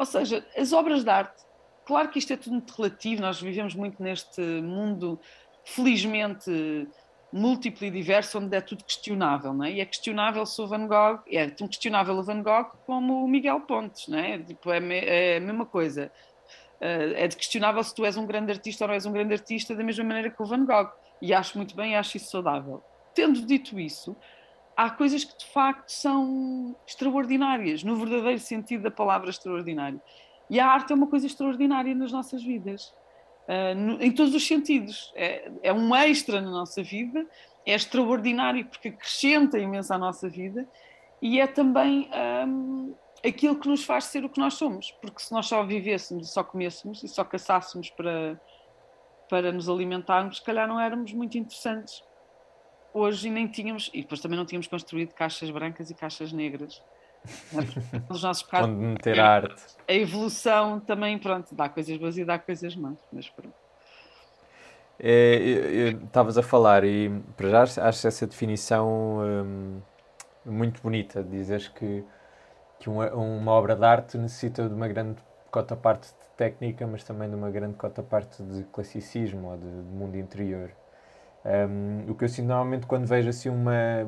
[0.00, 1.44] Ou seja, as obras de arte,
[1.84, 5.20] claro que isto é tudo muito relativo, nós vivemos muito neste mundo
[5.62, 6.88] felizmente
[7.30, 9.72] múltiplo e diverso, onde é tudo questionável, não é?
[9.72, 13.28] E é questionável se o Van Gogh, é tão questionável o Van Gogh como o
[13.28, 14.38] Miguel Pontes, não é?
[14.38, 16.10] Tipo, é, é a mesma coisa.
[16.80, 19.34] Uh, é de questionável se tu és um grande artista ou não és um grande
[19.34, 20.90] artista da mesma maneira que o Van Gogh.
[21.20, 22.82] E acho muito bem, acho isso saudável.
[23.14, 24.16] Tendo dito isso,
[24.84, 30.00] há coisas que de facto são extraordinárias, no verdadeiro sentido da palavra extraordinário.
[30.48, 32.92] E a arte é uma coisa extraordinária nas nossas vidas
[33.76, 35.12] no, em todos os sentidos.
[35.14, 37.26] É, é, um extra na nossa vida,
[37.66, 40.68] é extraordinário porque acrescenta imenso à nossa vida
[41.20, 42.08] e é também
[43.24, 44.92] aquilo que nos faz ser o que nós somos.
[45.02, 48.40] Porque se nós só vivêssemos só comêssemos e só caçássemos para,
[49.28, 52.02] para nos alimentarmos, se calhar não éramos muito interessantes.
[52.92, 56.82] Hoje nem tínhamos, e depois também não tínhamos construído caixas brancas e caixas negras
[58.08, 58.68] os nossos pecados.
[58.68, 59.62] Onde meter a arte.
[59.86, 63.54] A evolução também, pronto, dá coisas boas e dá coisas más, mas pronto.
[65.02, 69.80] É, Estavas a falar e para já acho essa definição hum,
[70.44, 71.22] muito bonita.
[71.22, 72.04] Dizes que,
[72.78, 75.16] que uma, uma, obra de arte necessita de uma grande
[75.50, 79.62] cota parte de técnica, mas também de uma grande cota parte de classicismo ou de,
[79.62, 80.70] de mundo interior.
[81.44, 84.06] Um, o que eu sinto normalmente quando vejo assim uma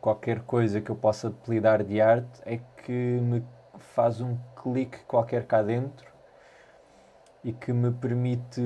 [0.00, 3.44] qualquer coisa que eu possa apelidar de arte é que me
[3.78, 6.10] faz um clique qualquer cá dentro
[7.44, 8.60] e que me permite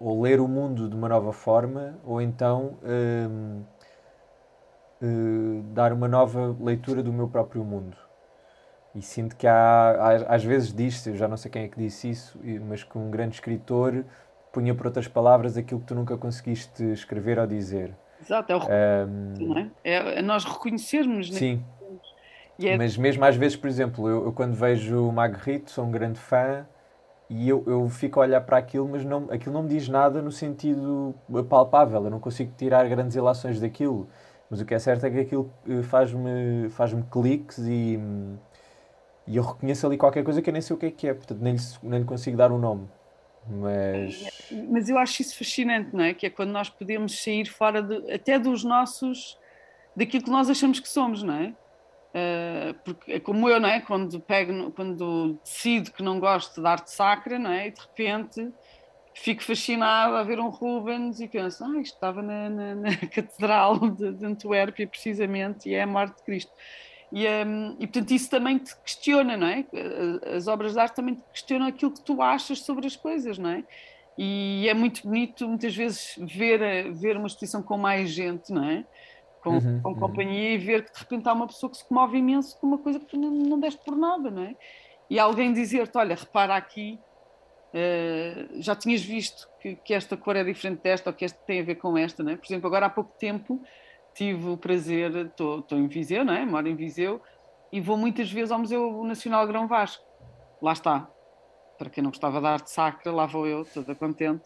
[0.00, 3.62] ou ler o mundo de uma nova forma ou então hum,
[5.02, 7.96] hum, dar uma nova leitura do meu próprio mundo.
[8.94, 12.10] E sinto que há, às vezes diz-se, eu já não sei quem é que disse
[12.10, 12.38] isso,
[12.68, 14.04] mas que um grande escritor
[14.54, 17.92] punha por outras palavras aquilo que tu nunca conseguiste escrever ou dizer.
[18.22, 19.70] Exato, é o um, não é?
[19.82, 20.22] é?
[20.22, 21.28] nós reconhecermos.
[21.30, 21.36] Né?
[21.36, 21.64] Sim.
[22.62, 22.76] É...
[22.76, 26.20] Mas mesmo às vezes, por exemplo, eu, eu, quando vejo o Magritte, sou um grande
[26.20, 26.64] fã
[27.28, 30.22] e eu, eu fico a olhar para aquilo, mas não, aquilo não me diz nada
[30.22, 31.14] no sentido
[31.48, 34.08] palpável, eu não consigo tirar grandes ilações daquilo.
[34.48, 37.98] Mas o que é certo é que aquilo eh, faz-me faz cliques e,
[39.26, 41.14] e eu reconheço ali qualquer coisa que eu nem sei o que é que é,
[41.14, 42.88] portanto nem lhe, nem lhe consigo dar o um nome.
[43.46, 44.50] Mas...
[44.70, 46.14] Mas eu acho isso fascinante, não é?
[46.14, 49.38] Que é quando nós podemos sair fora de, até dos nossos
[49.96, 51.54] daquilo que nós achamos que somos, não é?
[52.14, 53.80] Uh, porque é como eu, não é?
[53.80, 57.68] Quando pego, quando decido que não gosto de arte sacra, não é?
[57.68, 58.52] E de repente
[59.14, 63.78] fico fascinado a ver um Rubens e penso, ah, isto estava na, na, na Catedral
[63.90, 66.52] de, de, Antuérpia, precisamente, e é a morte de Cristo.
[67.14, 69.64] E, um, e, portanto, isso também te questiona, não é?
[70.36, 73.50] As obras de arte também te questionam aquilo que tu achas sobre as coisas, não
[73.50, 73.62] é?
[74.18, 78.84] E é muito bonito, muitas vezes, ver, ver uma exposição com mais gente, não é?
[79.40, 79.94] Com, uhum, com uhum.
[79.94, 82.78] companhia e ver que de repente há uma pessoa que se comove imenso com uma
[82.78, 84.56] coisa que tu não, não deste por nada, não é?
[85.08, 86.98] E alguém dizer-te, olha, repara aqui,
[87.74, 91.60] uh, já tinhas visto que, que, esta cor é diferente desta ou que esta tem
[91.60, 92.36] a ver com esta, não é?
[92.36, 93.62] Por exemplo, agora há pouco tempo
[94.14, 96.44] tive o prazer, estou em Viseu, não é?
[96.44, 97.20] Moro em Viseu
[97.74, 100.04] e vou muitas vezes ao Museu Nacional Grão Vasco.
[100.62, 101.08] Lá está,
[101.76, 104.44] para quem não gostava da arte sacra, lá vou eu, toda contente,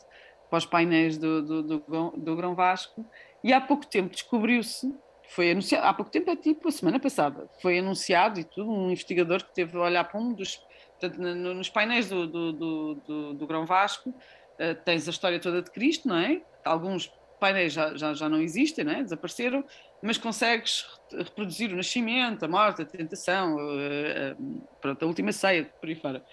[0.48, 3.04] para os painéis do, do, do, do Grão Vasco.
[3.44, 4.94] E há pouco tempo descobriu-se,
[5.28, 8.90] foi anunciado, há pouco tempo é tipo a semana passada, foi anunciado e tudo, um
[8.90, 10.57] investigador que teve a olhar para um dos,
[10.98, 15.70] portanto, nos painéis do, do, do, do, Grão Vasco, uh, tens a história toda de
[15.70, 16.40] Cristo, não é?
[16.64, 19.03] Alguns painéis já, já, já não existem, não é?
[19.03, 19.64] desapareceram,
[20.03, 25.64] mas consegues reproduzir o nascimento, a morte, a tentação, uh, uh, pronto, a última ceia,
[25.81, 26.24] por aí fora.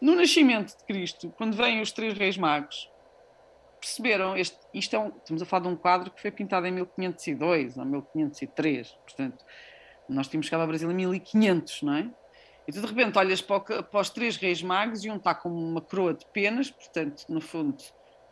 [0.00, 2.88] No nascimento de Cristo, quando vêm os três reis magos,
[3.80, 6.72] perceberam, este, isto é um, estamos a falar de um quadro que foi pintado em
[6.72, 9.44] 1502 ou 1503, portanto,
[10.08, 12.10] nós tínhamos chegado ao Brasil em 1500, não é?
[12.66, 15.34] E tu de repente olhas para, o, para os três reis magos e um está
[15.34, 17.82] com uma coroa de penas, portanto, no fundo,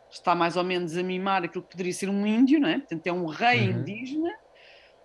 [0.09, 2.79] está mais ou menos a mimar aquilo que poderia ser um índio, não é?
[2.79, 3.79] Portanto, é um rei uhum.
[3.79, 4.33] indígena,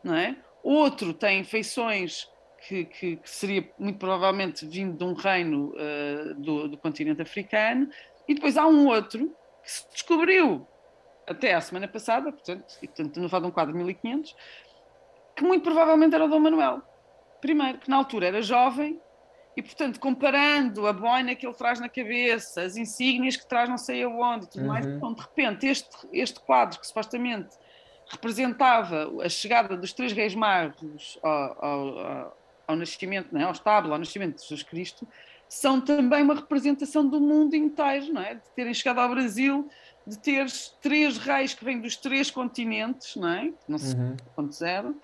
[0.03, 0.37] não é?
[0.63, 2.29] Outro tem feições
[2.67, 7.89] que, que, que, seria muito provavelmente vindo de um reino uh, do, do, continente africano,
[8.29, 10.67] e depois há um outro que se descobriu
[11.27, 14.37] até a semana passada, portanto, e, portanto no de um quadro de 1500,
[15.35, 16.83] que muito provavelmente era o Dom Manuel
[17.45, 19.01] I, que na altura era jovem,
[19.57, 23.79] e portanto, comparando a boina que ele traz na cabeça, as insígnias que traz não
[23.79, 24.69] sei aonde, e tudo uhum.
[24.69, 27.57] mais, então, de repente, este, este quadro que supostamente
[28.09, 32.37] representava a chegada dos três reis magos ao, ao,
[32.69, 33.43] ao nascimento, é?
[33.43, 35.07] ao estábulo, ao nascimento de Jesus Cristo,
[35.49, 38.37] são também uma representação do mundo inteiro, não é?
[38.37, 39.69] De terem chegado ao Brasil,
[40.07, 43.53] de teres três reis que vêm dos três continentes, não é?
[43.69, 44.17] Não sei uhum.
[44.35, 44.97] ponto zero,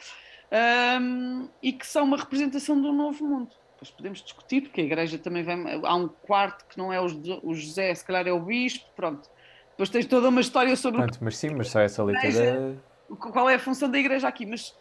[1.01, 3.55] um, e que são uma representação do novo mundo.
[3.79, 5.81] Depois podemos discutir, porque a igreja também vem.
[5.85, 9.31] Há um quarto que não é o José, se calhar é o bispo, pronto.
[9.71, 11.01] Depois tens toda uma história sobre.
[11.01, 12.77] Pronto, mas sim, mas só essa leitura.
[13.21, 14.45] Qual é a função da igreja aqui?
[14.45, 14.77] Mas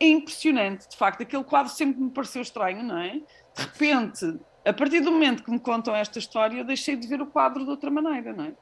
[0.00, 1.22] é impressionante, de facto.
[1.22, 3.20] Aquele quadro sempre me pareceu estranho, não é?
[3.54, 7.20] De repente, a partir do momento que me contam esta história, eu deixei de ver
[7.20, 8.54] o quadro de outra maneira, não é?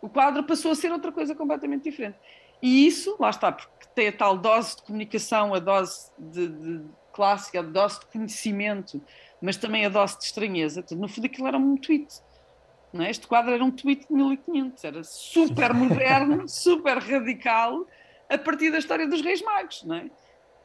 [0.00, 2.16] O quadro passou a ser outra coisa completamente diferente.
[2.62, 6.84] E isso, lá está, porque tem a tal dose de comunicação, a dose de, de
[7.20, 9.02] clássica, a dose de conhecimento,
[9.42, 10.82] mas também a dose de estranheza.
[10.92, 12.08] No fundo, aquilo era um tweet.
[12.94, 13.10] Não é?
[13.10, 17.86] Este quadro era um tweet de 1500, era super moderno, super radical,
[18.26, 19.84] a partir da história dos Reis Magos.
[19.84, 20.10] Não é?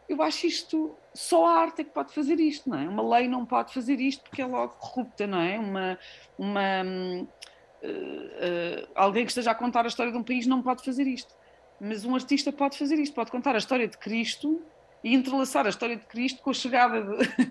[0.07, 2.87] eu acho isto, só a arte é que pode fazer isto, não é?
[2.87, 5.57] Uma lei não pode fazer isto porque é logo corrupta, não é?
[5.57, 5.99] Uma,
[6.37, 10.85] uma, uh, uh, alguém que esteja a contar a história de um país não pode
[10.85, 11.35] fazer isto.
[11.81, 14.61] Mas um artista pode fazer isto, pode contar a história de Cristo
[15.05, 17.45] e entrelaçar a história de Cristo com a chegada de...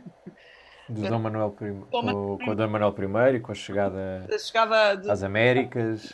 [0.87, 2.95] Do Dom Manuel I, com, com o Dom Manuel
[3.37, 6.13] I, com a chegada, a chegada de, às Américas.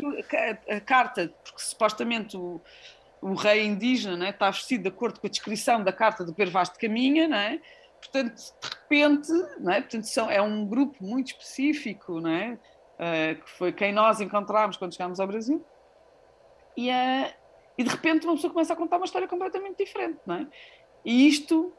[0.68, 2.60] A, a, carta, porque supostamente o,
[3.22, 6.52] o rei indígena né, está vestido de acordo com a descrição da carta do Pedro
[6.52, 7.60] Vaz de Caminha, né?
[8.00, 13.92] portanto, de repente, né, portanto, são, é um grupo muito específico, uh, que foi quem
[13.92, 15.64] nós encontramos quando chegámos ao Brasil,
[16.76, 17.32] e, uh,
[17.76, 20.18] e de repente uma pessoa começa a contar uma história completamente diferente.
[20.26, 20.46] Né?
[21.04, 21.72] E isto,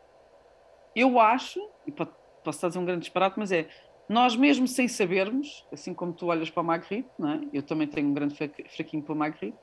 [0.96, 2.12] eu acho, e posso
[2.50, 3.68] estar a dizer um grande disparate, mas é,
[4.10, 7.48] nós mesmo sem sabermos, assim como tu olhas para o Magritte, é?
[7.54, 9.58] eu também tenho um grande fraquinho para o Magritte,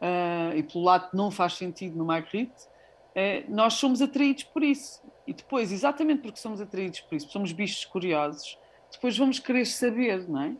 [0.00, 5.02] uh, e pelo lado não faz sentido no Magritte, uh, nós somos atraídos por isso.
[5.26, 8.56] E depois, exatamente porque somos atraídos por isso, somos bichos curiosos,
[8.92, 10.56] depois vamos querer saber, não é?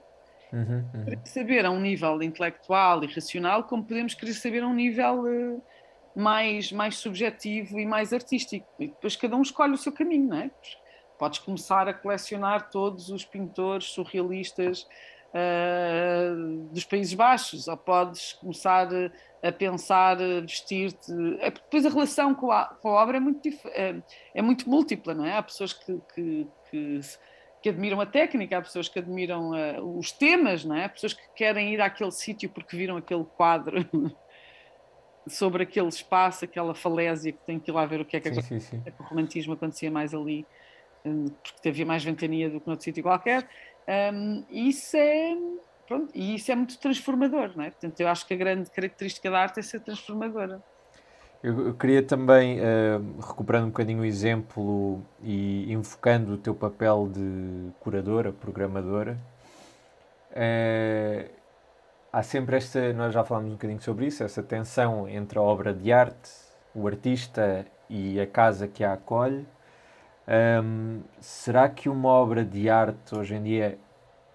[0.52, 1.04] Uhum, uhum.
[1.04, 5.20] Querer saber a um nível intelectual e racional, como podemos querer saber a um nível
[5.20, 5.62] uh,
[6.16, 8.66] mais, mais subjetivo e mais artístico.
[8.80, 10.50] E depois cada um escolhe o seu caminho, não é?
[11.18, 14.88] Podes começar a colecionar todos os pintores surrealistas
[15.34, 18.88] uh, dos Países Baixos, ou podes começar
[19.42, 21.12] a pensar, vestir-te.
[21.40, 23.96] É, depois a relação com a, com a obra é muito, é,
[24.34, 25.36] é, muito múltipla, não é?
[25.36, 27.00] Há pessoas que, que, que,
[27.62, 30.86] que admiram a técnica, há pessoas que admiram uh, os temas, não é?
[30.86, 33.86] Há pessoas que querem ir àquele sítio porque viram aquele quadro.
[35.26, 38.34] sobre aquele espaço, aquela falésia que tem que ir lá ver o que é que,
[38.34, 38.82] sim, sim, sim.
[38.84, 40.46] É o romantismo acontecia mais ali,
[41.04, 43.48] hum, porque havia mais ventania do que noutro sítio qualquer.
[43.88, 45.36] Um, isso é
[45.86, 47.70] pronto, e isso é muito transformador, não é?
[47.70, 50.62] Portanto, eu acho que a grande característica da arte é ser transformadora.
[51.42, 57.08] Eu, eu queria também, uh, recuperando um bocadinho o exemplo e invocando o teu papel
[57.12, 59.16] de curadora, programadora,
[60.32, 61.35] uh,
[62.12, 65.74] há sempre esta, nós já falámos um bocadinho sobre isso, essa tensão entre a obra
[65.74, 66.30] de arte,
[66.74, 69.46] o artista e a casa que a acolhe.
[70.28, 73.78] Um, será que uma obra de arte hoje em dia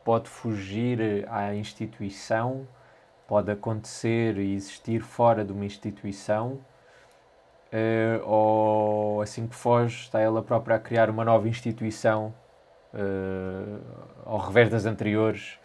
[0.03, 2.67] pode fugir à instituição,
[3.27, 6.59] pode acontecer e existir fora de uma instituição,
[7.71, 12.33] uh, ou assim que foge, está ela própria a criar uma nova instituição
[12.93, 13.81] uh,
[14.25, 15.59] ao revés das anteriores,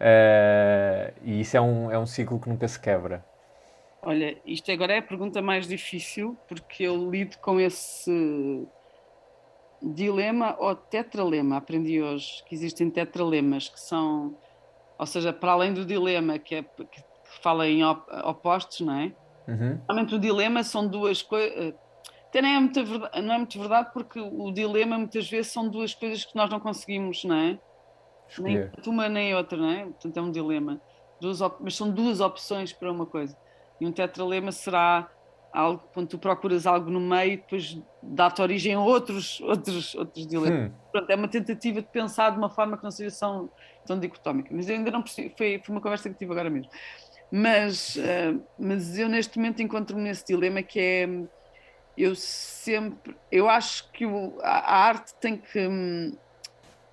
[0.00, 3.24] uh, e isso é um, é um ciclo que nunca se quebra.
[4.02, 8.66] Olha, isto agora é a pergunta mais difícil, porque eu lido com esse
[9.82, 11.56] dilema ou tetralema.
[11.56, 14.36] Aprendi hoje que existem tetralemas, que são,
[14.98, 17.02] ou seja, para além do dilema, que, é, que
[17.42, 19.12] fala em op opostos, não é?
[19.48, 19.80] Uhum.
[19.88, 21.56] Realmente o dilema são duas coisas.
[21.56, 21.74] Eh,
[22.28, 25.94] até nem é verdade, não é muito verdade, porque o dilema muitas vezes são duas
[25.94, 27.58] coisas que nós não conseguimos, não é?
[28.38, 29.84] Nem uma nem outra, não é?
[29.84, 30.80] Portanto, é um dilema.
[31.20, 33.36] Duas mas são duas opções para uma coisa.
[33.80, 35.08] E um tetralema será
[35.52, 40.70] algo, quando tu procuras algo no meio, depois dá-te origem a outros, outros, outros dilemas.
[40.70, 40.74] Hum.
[40.92, 43.50] Pronto, é uma tentativa de pensar de uma forma que não seja tão,
[43.86, 44.50] tão dicotómica.
[44.52, 46.70] Mas eu ainda não percebi, foi, foi uma conversa que tive agora mesmo.
[47.30, 51.08] Mas, uh, mas eu neste momento encontro-me nesse dilema que é
[51.96, 56.16] eu sempre eu acho que o, a, a, arte tem que hum,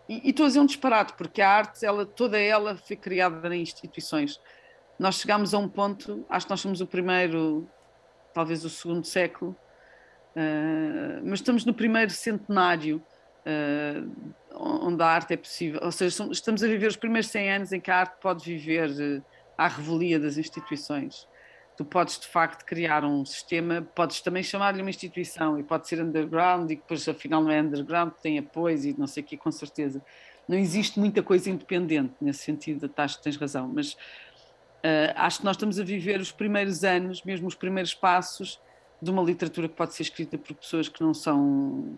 [0.08, 3.62] e, estou a dizer um disparate porque a arte ela toda ela foi criada em
[3.62, 4.40] instituições
[5.00, 7.68] nós chegamos a um ponto acho que nós somos o primeiro
[8.36, 9.56] talvez o segundo século,
[10.36, 13.02] uh, mas estamos no primeiro centenário
[13.48, 14.12] uh,
[14.54, 17.80] onde a arte é possível, ou seja, estamos a viver os primeiros 100 anos em
[17.80, 19.24] que a arte pode viver uh,
[19.58, 21.26] à revelia das instituições.
[21.78, 26.02] Tu podes de facto criar um sistema, podes também chamar-lhe uma instituição e pode ser
[26.02, 29.52] underground e depois afinal não é underground, tem apoios e não sei o que, com
[29.52, 30.02] certeza.
[30.48, 33.98] Não existe muita coisa independente nesse sentido, que tens razão, mas
[34.86, 38.62] Uh, acho que nós estamos a viver os primeiros anos, mesmo os primeiros passos,
[39.02, 41.98] de uma literatura que pode ser escrita por pessoas que não são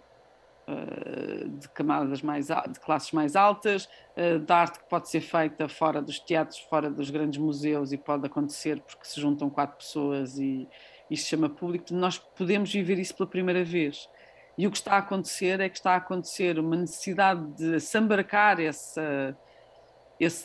[1.60, 3.86] de camadas mais de classes mais altas,
[4.17, 7.97] uh, da arte que pode ser feita fora dos teatros, fora dos grandes museus e
[7.97, 10.67] pode acontecer porque se juntam quatro pessoas e,
[11.10, 11.93] e se chama público.
[11.93, 14.10] Nós podemos viver isso pela primeira vez.
[14.58, 17.97] E o que está a acontecer é que está a acontecer uma necessidade de se
[17.97, 18.99] embarcar esse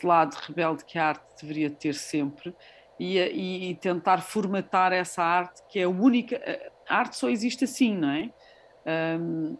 [0.05, 2.55] lado rebelde que a arte deveria ter sempre
[2.99, 3.17] e,
[3.71, 6.39] e, tentar formatar essa arte que é a única.
[6.87, 8.29] A arte só existe assim, não é?
[9.19, 9.57] Um,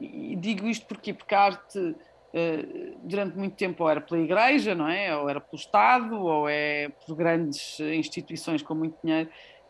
[0.00, 4.74] e digo isto porque, porque a arte uh, durante muito tempo ou era pela igreja,
[4.74, 5.16] não é?
[5.16, 9.28] Ou era pelo Estado, ou é por grandes instituições com muito dinheiro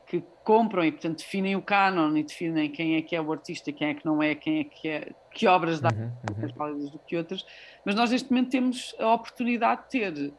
[0.09, 3.71] que compram e, portanto, definem o canon e definem quem é que é o artista,
[3.71, 6.39] quem é que não é, quem é que é, que obras dá uhum, uhum.
[6.39, 7.45] mais válidas do que outras.
[7.85, 10.33] Mas nós, neste momento, temos a oportunidade de ter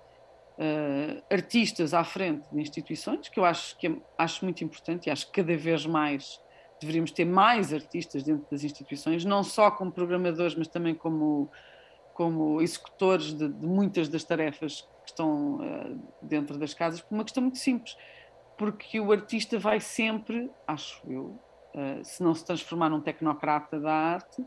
[0.60, 5.12] uh, artistas à frente de instituições, que eu acho que é, acho muito importante e
[5.12, 6.42] acho que cada vez mais
[6.80, 11.50] deveríamos ter mais artistas dentro das instituições, não só como programadores, mas também como,
[12.14, 17.24] como executores de, de muitas das tarefas que estão uh, dentro das casas, por uma
[17.24, 17.98] questão muito simples.
[18.58, 21.40] Porque o artista vai sempre, acho eu,
[21.76, 24.46] uh, se não se transformar num tecnocrata da arte,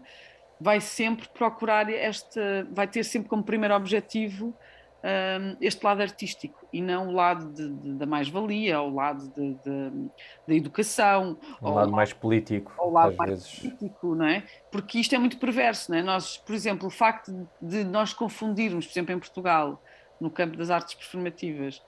[0.60, 4.54] vai sempre procurar esta, vai ter sempre como primeiro objetivo
[5.02, 9.56] uh, este lado artístico e não o lado de, de, da mais-valia, o lado de,
[10.46, 11.36] da educação.
[11.60, 12.72] O lado mais político.
[12.78, 13.58] O lado mais vezes.
[13.58, 14.44] político, não é?
[14.70, 16.02] Porque isto é muito perverso, não é?
[16.02, 19.82] Nós, por exemplo, o facto de nós confundirmos, por exemplo, em Portugal,
[20.20, 21.82] no campo das artes performativas,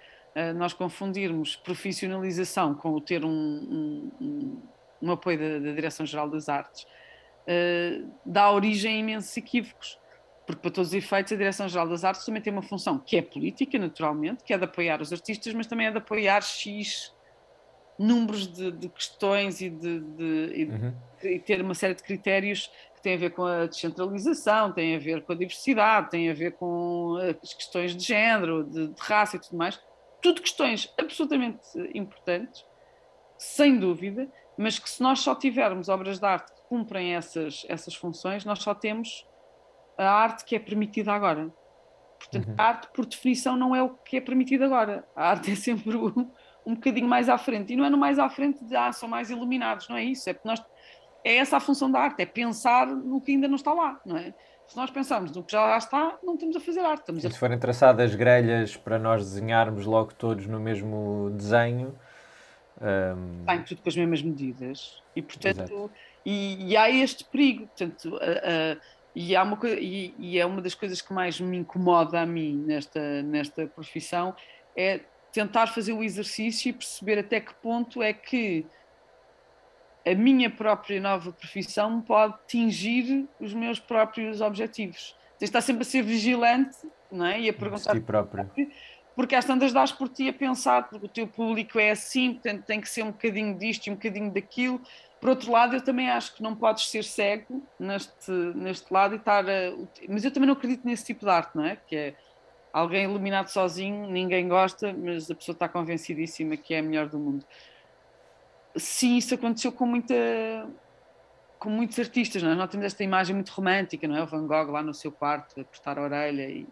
[0.57, 4.63] nós confundirmos profissionalização com o ter um, um, um,
[5.03, 9.99] um apoio da, da Direção-Geral das Artes, uh, dá origem a imensos equívocos.
[10.47, 13.23] Porque, para todos os efeitos, a Direção-Geral das Artes também tem uma função que é
[13.23, 17.15] política, naturalmente, que é de apoiar os artistas, mas também é de apoiar X
[17.99, 20.95] números de, de questões e de, de e, uhum.
[21.23, 24.99] e ter uma série de critérios que têm a ver com a descentralização, têm a
[24.99, 29.37] ver com a diversidade, têm a ver com as questões de género, de, de raça
[29.37, 29.81] e tudo mais
[30.25, 31.61] tudo questões absolutamente
[31.93, 32.65] importantes,
[33.37, 34.27] sem dúvida,
[34.57, 38.61] mas que se nós só tivermos obras de arte que cumprem essas, essas funções, nós
[38.61, 39.27] só temos
[39.97, 41.51] a arte que é permitida agora.
[42.19, 42.55] Portanto, uhum.
[42.57, 45.05] a arte, por definição, não é o que é permitido agora.
[45.15, 46.13] A arte é sempre o,
[46.67, 47.73] um bocadinho mais à frente.
[47.73, 50.29] E não é no mais à frente de, ah, são mais iluminados, não é isso.
[50.29, 50.63] É nós,
[51.23, 54.17] é essa a função da arte, é pensar no que ainda não está lá, não
[54.17, 54.35] é?
[54.67, 57.01] Se nós pensarmos no que já lá está, não estamos a fazer arte.
[57.01, 57.31] Estamos e a...
[57.31, 61.95] se forem traçadas grelhas para nós desenharmos logo todos no mesmo desenho...
[62.81, 63.45] Um...
[63.47, 65.03] Tem tudo com as mesmas medidas.
[65.15, 65.91] E, portanto,
[66.25, 67.67] e, e, há este perigo.
[67.67, 68.19] Portanto,
[69.15, 72.27] e, há uma coisa, e, e, é uma das coisas que mais me incomoda a
[72.27, 74.35] mim nesta, nesta profissão,
[74.77, 75.01] é
[75.33, 78.67] tentar fazer o exercício e perceber até que ponto é que
[80.07, 85.17] a minha própria nova profissão pode atingir os meus próprios objetivos.
[85.39, 86.77] Tens de estar sempre a ser vigilante
[87.11, 87.41] não é?
[87.41, 87.95] e a perguntar.
[87.95, 88.51] Ti próprio.
[89.17, 92.65] Porque às tantas dás por ti a pensar, porque o teu público é assim, portanto
[92.65, 94.81] tem que ser um bocadinho disto e um bocadinho daquilo.
[95.25, 99.17] Por outro lado, eu também acho que não podes ser cego neste, neste lado e
[99.17, 99.43] estar.
[99.49, 99.75] A...
[100.07, 101.77] Mas eu também não acredito nesse tipo de arte, não é?
[101.77, 102.15] Que é
[102.71, 107.19] alguém iluminado sozinho, ninguém gosta, mas a pessoa está convencidíssima que é a melhor do
[107.19, 107.43] mundo.
[108.77, 110.15] Sim, isso aconteceu com muita
[111.59, 112.55] com muitos artistas, não é?
[112.55, 114.23] Nós temos esta imagem muito romântica, não é?
[114.23, 116.67] O Van Gogh lá no seu quarto a cortar a orelha e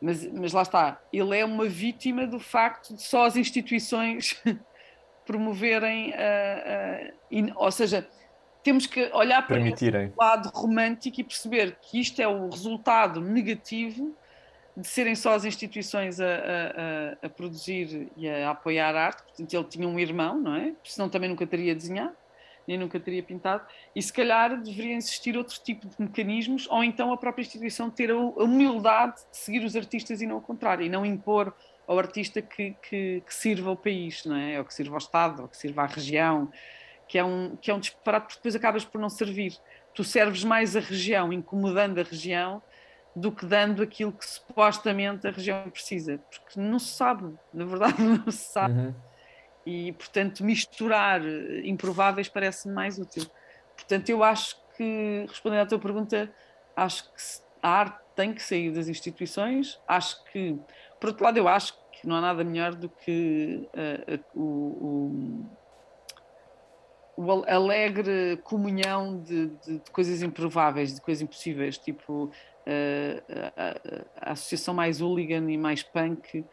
[0.00, 4.42] mas, mas lá está, ele é uma vítima do facto de só as instituições
[5.26, 8.06] promoverem, uh, uh, ou seja,
[8.62, 14.14] temos que olhar para o lado romântico e perceber que isto é o resultado negativo
[14.76, 19.52] de serem só as instituições a, a, a, produzir e a apoiar a arte, portanto
[19.52, 20.72] ele tinha um irmão, não é?
[20.84, 22.16] Senão também nunca teria desenhado,
[22.66, 23.64] nem nunca teria pintado,
[23.94, 28.10] e se calhar deveria existir outro tipo de mecanismos, ou então a própria instituição ter
[28.10, 31.52] a humildade de seguir os artistas e não o contrário, e não impor
[31.86, 34.58] ao artista que, que, que sirva ao país, não é?
[34.58, 36.50] Ou que sirva ao Estado, ou que sirva à região,
[37.08, 39.56] que é um, que é um disparate, porque depois acabas por não servir.
[39.94, 42.62] Tu serves mais a região, incomodando a região,
[43.14, 48.00] do que dando aquilo que supostamente a região precisa, porque não se sabe, na verdade
[48.02, 48.80] não se sabe.
[48.80, 48.94] Uhum.
[49.64, 51.20] E, portanto, misturar
[51.62, 53.24] improváveis parece-me mais útil.
[53.76, 56.32] Portanto, eu acho que, respondendo à tua pergunta,
[56.74, 57.22] acho que
[57.62, 59.80] a arte tem que sair das instituições.
[59.86, 60.58] Acho que,
[61.02, 65.46] por outro lado, eu acho que não há nada melhor do que uh, uh, o,
[67.16, 72.30] o, o, alegre comunhão de, de, de, coisas improváveis, de coisas impossíveis, tipo
[73.56, 76.44] a, a, associação mais hooligan e mais punk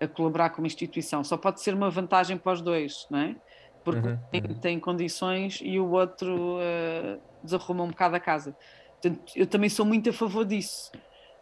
[0.00, 1.22] a colaborar com uma instituição.
[1.22, 3.36] Só pode ser uma vantagem para os dois, não é?
[3.84, 4.54] Porque uhum, tem, uhum.
[4.54, 8.56] tem, condições e o outro uh, desarruma um bocado a casa.
[9.02, 10.90] Portanto, eu também sou muito a favor disso.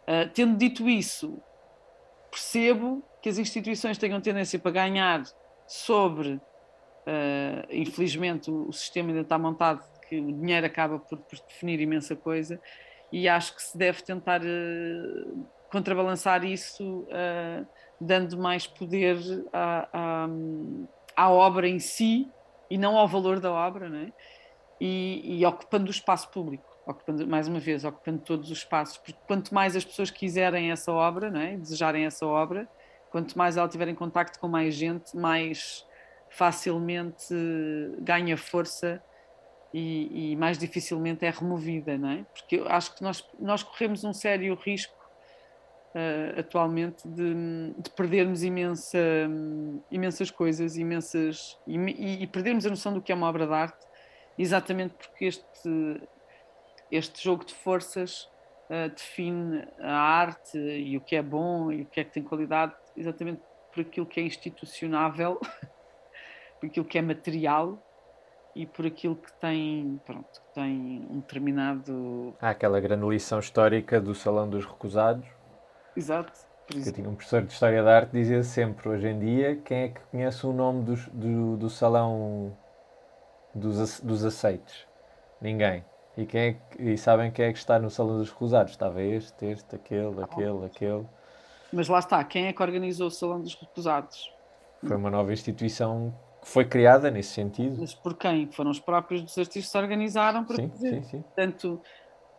[0.03, 1.41] Uh, tendo dito isso,
[2.29, 5.23] percebo que as instituições tenham tendência para ganhar
[5.67, 11.79] sobre, uh, infelizmente, o, sistema ainda está montado, que o dinheiro acaba por, por definir
[11.81, 12.59] imensa coisa,
[13.11, 17.65] e acho que se deve tentar uh, contrabalançar isso uh,
[17.99, 19.17] dando mais poder
[19.51, 20.27] à,
[21.15, 22.29] à, obra em si
[22.69, 24.11] e não ao valor da obra, não é?
[24.79, 29.19] e, e ocupando o espaço público, ocupando, mais uma vez, ocupando todos os espaços, porque
[29.27, 31.57] quanto mais as pessoas quiserem essa obra, não é?
[31.57, 32.67] desejarem essa obra,
[33.11, 35.85] quanto mais ela tiver em contacto com mais gente, mais
[36.29, 37.33] facilmente
[37.99, 39.01] ganha força
[39.73, 42.25] e, e, mais dificilmente é removida, não é?
[42.33, 44.95] Porque eu acho que nós, nós corremos um sério risco
[45.93, 48.97] uh, atualmente de, de, perdermos imensa,
[49.91, 53.85] imensas coisas, imensas e, e, perdermos a noção do que é uma obra de arte,
[54.37, 56.01] exatamente porque este,
[56.91, 58.29] este jogo de forças
[58.69, 62.23] uh, define a arte e o que é bom e o que é que tem
[62.23, 65.39] qualidade, exatamente por aquilo que é institucionável,
[66.59, 67.83] por aquilo que é material
[68.55, 72.35] e por aquilo que tem, pronto, que tem um determinado.
[72.41, 75.27] Há aquela grande lição histórica do Salão dos Recusados.
[75.95, 76.47] Exato.
[76.73, 79.87] Eu tinha um professor de História da Arte dizia sempre, hoje em dia, quem é
[79.87, 82.57] que conhece o nome dos, do, do Salão
[83.55, 84.85] dos, dos Aceites?
[85.39, 85.85] Ninguém.
[86.17, 88.71] E, quem é que, e sabem quem é que está no Salão dos Recusados?
[88.71, 91.05] Estava este, este, aquele, aquele, aquele.
[91.71, 94.33] Mas lá está, quem é que organizou o Salão dos Recusados?
[94.83, 96.13] Foi uma nova instituição
[96.47, 97.75] foi criada nesse sentido.
[97.79, 98.49] Mas por quem?
[98.49, 101.03] Foram os próprios dos artistas que se organizaram para sim, fazer.
[101.03, 101.21] Sim, sim.
[101.21, 101.81] Portanto,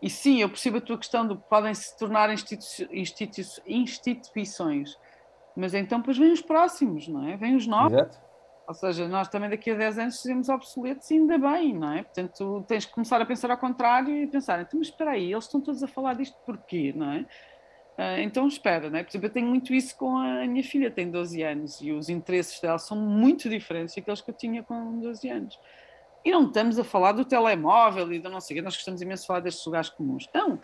[0.00, 4.98] e sim, eu percebo a tua questão de que podem se tornar institu institu instituições,
[5.54, 7.36] mas então depois vêm os próximos, não é?
[7.36, 7.92] Vêm os novos.
[7.92, 8.27] Exato.
[8.68, 12.02] Ou seja, nós também daqui a 10 anos seremos obsoletos e ainda bem, não é?
[12.02, 15.44] Portanto, tens que começar a pensar ao contrário e pensar, então, mas espera aí, eles
[15.44, 17.20] estão todos a falar disto porquê, não é?
[17.96, 19.02] Uh, então espera, né?
[19.02, 22.10] Por exemplo, eu tenho muito isso com a minha filha, tem 12 anos, e os
[22.10, 25.58] interesses dela são muito diferentes daqueles que eu tinha com 12 anos.
[26.22, 29.22] E não estamos a falar do telemóvel e da não sei o nós gostamos imenso
[29.22, 30.26] de falar destes lugares comuns.
[30.28, 30.60] Então,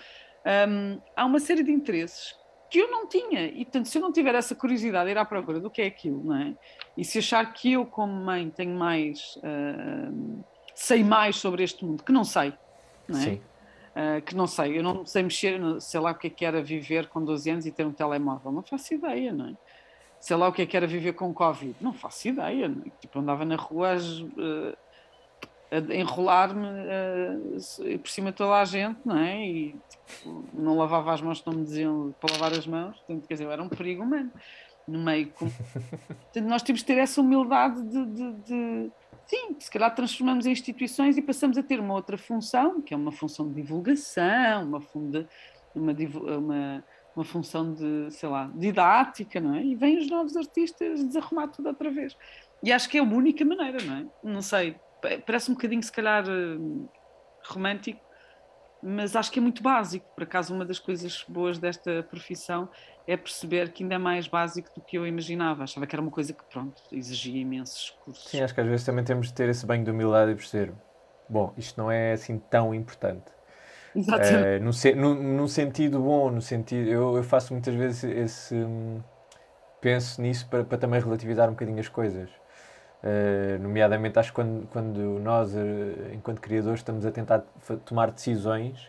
[1.16, 2.36] há uma série de interesses
[2.74, 3.46] que eu não tinha.
[3.46, 5.86] E, portanto, se eu não tiver essa curiosidade de ir à procura do que é
[5.86, 6.54] aquilo, não é?
[6.96, 9.36] E se achar que eu, como mãe, tenho mais.
[9.36, 10.42] Uh,
[10.74, 12.52] sei mais sobre este mundo, que não sei,
[13.06, 13.22] não é?
[13.22, 13.40] Sim.
[13.94, 16.60] Uh, que não sei, eu não sei mexer, sei lá o que é que era
[16.60, 19.56] viver com 12 anos e ter um telemóvel, não faço ideia, não é?
[20.18, 22.90] Sei lá o que é que era viver com Covid, não faço ideia, não é?
[23.00, 24.76] Tipo, andava na rua uh, a
[25.92, 29.46] enrolar-me uh, por cima de toda a gente, não é?
[29.46, 33.34] E tipo, não lavava as mãos, não me diziam para lavar as mãos, portanto, quer
[33.34, 34.30] dizer, eu era um perigo humano
[34.86, 35.28] no meio.
[35.30, 35.48] Com...
[36.30, 38.92] Portanto, nós temos de ter essa humildade de, de, de,
[39.26, 42.96] Sim, se calhar transformamos em instituições e passamos a ter uma outra função, que é
[42.96, 45.26] uma função de divulgação, uma, funda,
[45.74, 45.92] uma,
[46.36, 46.84] uma,
[47.16, 49.64] uma função de, sei lá, didática, não é?
[49.64, 52.16] E vêm os novos artistas desarrumar tudo outra vez.
[52.62, 54.06] E acho que é a única maneira, não é?
[54.22, 54.76] Não sei,
[55.26, 56.88] parece um bocadinho, se calhar, eh,
[57.44, 58.00] romântico,
[58.82, 60.06] mas acho que é muito básico.
[60.14, 62.68] Por acaso, uma das coisas boas desta profissão
[63.06, 65.64] é perceber que ainda é mais básico do que eu imaginava.
[65.64, 68.30] Achava que era uma coisa que, pronto, exigia imensos cursos.
[68.30, 70.74] Sim, acho que às vezes também temos de ter esse banho de humildade e perceber,
[71.28, 73.32] bom, isto não é assim tão importante.
[73.96, 74.62] Exatamente.
[74.62, 76.88] Uh, no, no, no, sentido bom, no sentido...
[76.90, 78.54] Eu, eu faço muitas vezes esse...
[78.54, 79.00] Hum,
[79.80, 82.30] penso nisso para, para também relativizar um bocadinho as coisas.
[83.04, 85.58] Uh, nomeadamente, acho que quando, quando nós, uh,
[86.14, 87.40] enquanto criadores, estamos a tentar
[87.84, 88.88] tomar decisões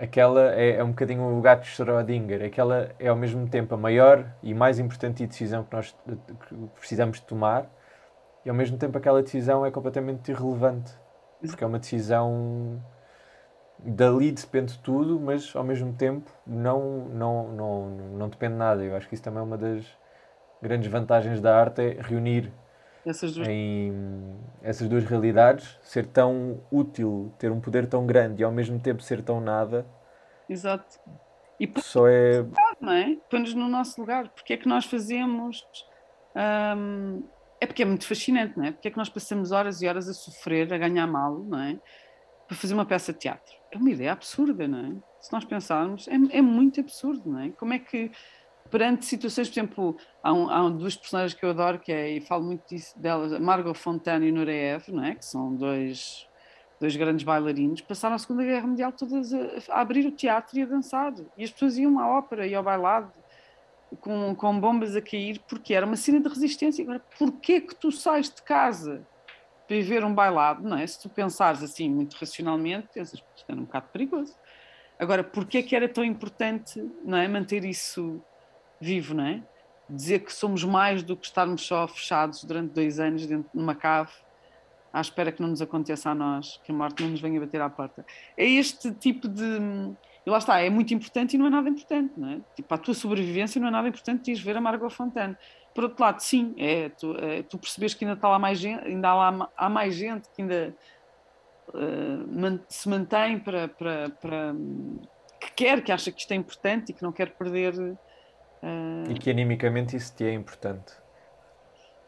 [0.00, 3.76] aquela é, é um bocadinho o gato de Schrödinger, aquela é ao mesmo tempo a
[3.76, 5.94] maior e mais importante decisão que nós
[6.48, 7.66] que precisamos de tomar
[8.44, 10.92] e ao mesmo tempo aquela decisão é completamente irrelevante,
[11.42, 12.82] porque é uma decisão
[13.78, 18.82] dali depende tudo, mas ao mesmo tempo não, não, não, não depende nada.
[18.82, 19.84] Eu acho que isso também é uma das
[20.62, 22.50] grandes vantagens da arte, é reunir
[23.04, 23.48] essas duas...
[23.48, 23.92] em
[24.62, 29.02] essas duas realidades, ser tão útil, ter um poder tão grande e ao mesmo tempo
[29.02, 29.86] ser tão nada.
[30.48, 30.98] Exato.
[31.58, 32.44] E só é.
[32.80, 33.16] Não é?
[33.30, 34.28] Põe-nos no nosso lugar.
[34.30, 35.66] Porque é que nós fazemos.
[36.76, 37.22] Hum,
[37.60, 38.72] é porque é muito fascinante, não é?
[38.72, 41.78] Porque é que nós passamos horas e horas a sofrer, a ganhar mal, não é?
[42.48, 43.54] Para fazer uma peça de teatro.
[43.70, 44.92] É uma ideia absurda, não é?
[45.20, 47.50] Se nós pensarmos, é, é muito absurdo, não é?
[47.50, 48.10] Como é que
[48.70, 52.20] perante situações, por exemplo, há, um, há duas personagens que eu adoro, que é, e
[52.20, 52.64] falo muito
[52.96, 55.14] delas, Margot Fontaine e Nureyev, não é?
[55.14, 56.28] que são dois,
[56.80, 60.62] dois grandes bailarinos, passaram a Segunda Guerra Mundial todas a, a, abrir o teatro e
[60.62, 61.12] a dançar.
[61.36, 63.12] E as pessoas iam à ópera e ao bailado
[64.00, 66.82] com, com bombas a cair, porque era uma cena de resistência.
[66.82, 69.06] Agora, porquê que tu sais de casa
[69.66, 70.86] para ir ver um bailado, não é?
[70.86, 74.34] Se tu pensares assim muito racionalmente, pensas, isto era um bocado perigoso.
[74.98, 78.22] Agora, porquê que era tão importante não é, manter isso
[78.80, 79.42] vivo, não é?
[79.88, 83.74] Dizer que somos mais do que estarmos só fechados durante dois anos dentro de uma
[83.74, 84.10] cave
[84.92, 87.60] à espera que não nos aconteça a nós, que a morte não nos venha bater
[87.60, 88.04] à porta.
[88.36, 89.44] É este tipo de.
[90.26, 92.40] E lá está, é muito importante e não é nada importante, não é?
[92.54, 95.36] Tipo, a tua sobrevivência não é nada importante ires ver a Margot Fontaine.
[95.74, 98.84] Por outro lado, sim, é tu, é, tu percebes que ainda está lá mais gente,
[98.84, 100.74] ainda há, lá, há mais gente que ainda
[101.68, 104.54] uh, se mantém para, para, para,
[105.40, 107.96] que quer, que acha que isto é importante e que não quer perder
[109.08, 110.92] e que animicamente isso te é importante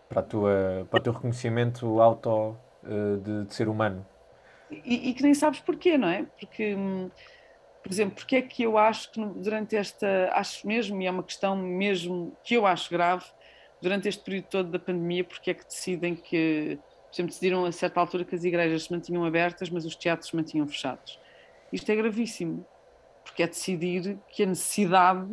[0.08, 4.06] para, a tua, para o teu reconhecimento auto uh, de, de, ser humano.
[4.70, 6.24] E, e, que nem sabes porquê, não é?
[6.38, 7.10] Porque, hum,
[7.82, 11.22] por exemplo, porque é que eu acho que durante esta, acho mesmo, e é uma
[11.22, 13.24] questão mesmo que eu acho grave,
[13.80, 16.78] durante este período todo da pandemia, porque é que decidem que,
[17.08, 20.30] por exemplo, decidiram a certa altura que as igrejas se mantinham abertas, mas os teatros
[20.30, 21.18] se mantinham fechados.
[21.72, 22.64] Isto é gravíssimo,
[23.24, 25.28] porque é decidir que a necessidade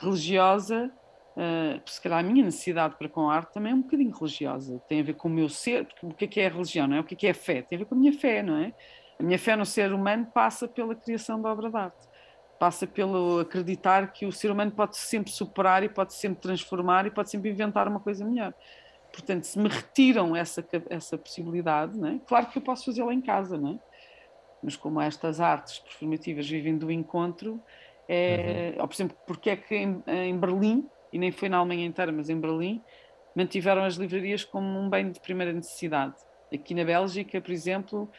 [0.00, 0.90] religiosa,
[1.36, 4.80] uh, se calhar a minha necessidade para com a arte também é um bocadinho religiosa,
[4.88, 7.00] tem a ver com o meu ser, o que é que é religião, não é?
[7.00, 7.62] O que é que é fé?
[7.62, 8.72] Tem a ver com a minha fé, não é?
[9.18, 12.08] A minha fé no ser humano passa pela criação da obra de arte,
[12.58, 17.10] passa pelo acreditar que o ser humano pode sempre superar e pode sempre transformar e
[17.10, 18.54] pode sempre inventar uma coisa melhor.
[19.12, 22.20] Portanto, se me retiram essa, essa possibilidade, não é?
[22.26, 23.90] claro que eu posso fazê-la em casa, não é?
[24.62, 27.62] mas como estas artes performativas vivem do encontro,
[28.12, 28.82] é, uhum.
[28.82, 32.10] Ou, por exemplo, porque é que em, em, Berlim, e nem foi na Alemanha inteira,
[32.10, 32.82] mas em Berlim,
[33.36, 36.14] mantiveram as livrarias como um bem de primeira necessidade.
[36.52, 38.10] Aqui na Bélgica, por exemplo,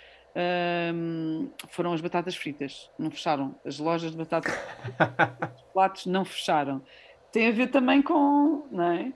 [0.96, 3.54] um, foram as batatas fritas, não fecharam.
[3.66, 6.82] As lojas de batatas fritas, pratos não fecharam.
[7.30, 8.66] Tem a ver também com.
[8.72, 9.12] Não é?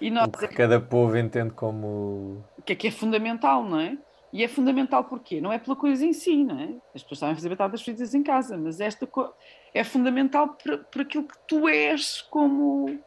[0.00, 2.44] E nós, o que cada povo entende como.
[2.56, 3.98] O que é que é fundamental, não é?
[4.32, 5.40] E é fundamental porquê?
[5.40, 6.74] Não é pela coisa em si, não é?
[6.94, 9.08] As pessoas sabem fazer batatas fritas em casa, mas esta
[9.74, 12.98] é fundamental para, para aquilo que tu és como,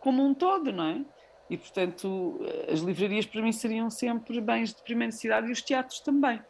[0.00, 1.04] como um todo, não é?
[1.50, 6.00] E, portanto, as livrarias para mim seriam sempre bens de primeira necessidade e os teatros
[6.00, 6.40] também.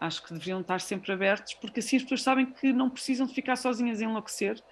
[0.00, 3.34] Acho que deveriam estar sempre abertos, porque assim as pessoas sabem que não precisam de
[3.34, 4.62] ficar sozinhas a enlouquecer,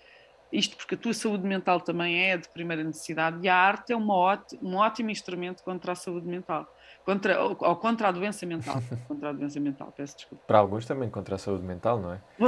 [0.53, 3.97] isto porque a tua saúde mental também é de primeira necessidade e a arte é
[3.97, 6.73] uma ótimo, um ótimo instrumento contra a saúde mental.
[7.07, 8.83] Contra, ou, ou contra a doença mental.
[9.07, 10.43] contra a doença mental, peço desculpa.
[10.45, 12.21] Para alguns também contra a saúde mental, não é?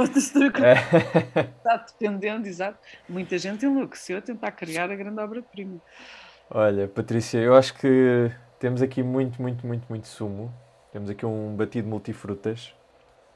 [0.61, 1.39] é.
[1.39, 2.77] Está dependendo, exato.
[3.07, 5.79] Muita gente enlouqueceu a tentar criar a grande obra-prima.
[6.49, 8.29] Olha, Patrícia, eu acho que
[8.59, 10.53] temos aqui muito, muito, muito, muito sumo.
[10.91, 12.75] Temos aqui um batido multifrutas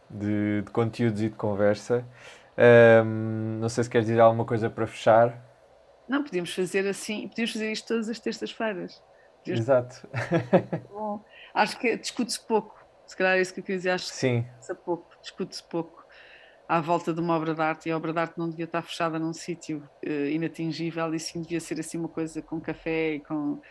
[0.09, 2.05] de, de conteúdos e de conversa.
[3.05, 5.41] Um, não sei se queres dizer alguma coisa para fechar.
[6.05, 9.01] Não, podíamos fazer assim, podíamos fazer isto todas as terças-feiras.
[9.51, 10.07] Exato.
[10.89, 11.23] Bom,
[11.53, 12.83] acho que discute-se pouco.
[13.05, 13.91] Se calhar é isso que eu quis dizer.
[13.91, 14.45] Acho Sim.
[14.65, 16.03] que pouco, discute-se pouco
[16.67, 18.81] à volta de uma obra de arte e a obra de arte não devia estar
[18.81, 23.19] fechada num sítio uh, inatingível e sim devia ser assim uma coisa com café e
[23.19, 23.61] com,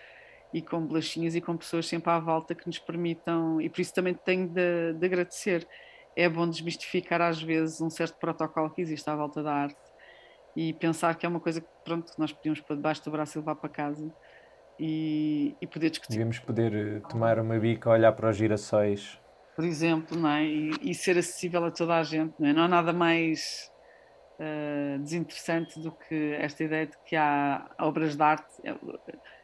[0.52, 3.94] e com bolachinhas e com pessoas sempre à volta que nos permitam, e por isso
[3.94, 5.66] também tenho de, de agradecer.
[6.14, 9.80] É bom desmistificar às vezes um certo protocolo que existe à volta da arte
[10.54, 13.40] e pensar que é uma coisa que pronto, nós podíamos pôr debaixo do braço e
[13.40, 14.14] levar para casa
[14.84, 16.14] e, e poder discutir.
[16.14, 19.16] Devemos poder eh, tomar uma bica, olhar para os girassóis.
[19.54, 20.44] Por exemplo, não é?
[20.44, 22.34] e, e ser acessível a toda a gente.
[22.36, 22.52] Não, é?
[22.52, 23.70] não há nada mais
[24.40, 28.52] uh, desinteressante do que esta ideia de que há obras de arte.
[28.64, 28.74] É,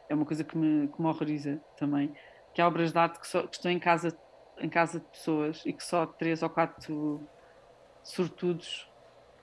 [0.09, 2.13] é uma coisa que me, que me horroriza também.
[2.53, 4.13] Que há obras de arte que, só, que estão em casa,
[4.59, 7.25] em casa de pessoas e que só três ou quatro
[8.03, 8.91] sortudos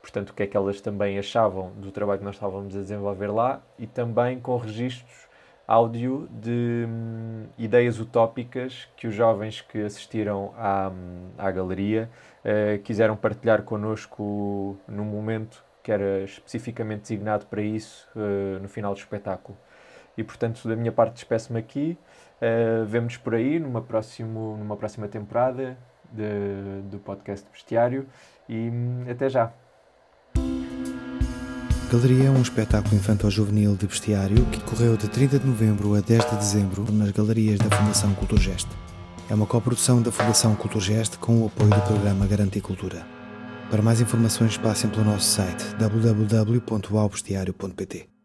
[0.00, 3.28] portanto, o que é que elas também achavam do trabalho que nós estávamos a desenvolver
[3.28, 5.30] lá e também com registros
[5.70, 12.10] áudio de hum, ideias utópicas que os jovens que assistiram à, hum, à galeria
[12.44, 18.92] uh, quiseram partilhar connosco num momento que era especificamente designado para isso uh, no final
[18.92, 19.56] do espetáculo.
[20.18, 21.96] E portanto, da minha parte, despeço-me aqui.
[22.42, 25.78] Uh, Vemo-nos por aí numa, próximo, numa próxima temporada
[26.10, 28.08] de, do podcast Bestiário
[28.48, 29.52] e hum, até já.
[31.90, 36.30] Galeria é um espetáculo infantil-juvenil de bestiário que correu de 30 de novembro a 10
[36.30, 38.68] de dezembro nas galerias da Fundação Culturgest.
[39.28, 43.04] É uma coprodução da Fundação Culturgest com o apoio do programa Garantir Cultura.
[43.68, 48.19] Para mais informações passem pelo nosso site www.aubestiario.pt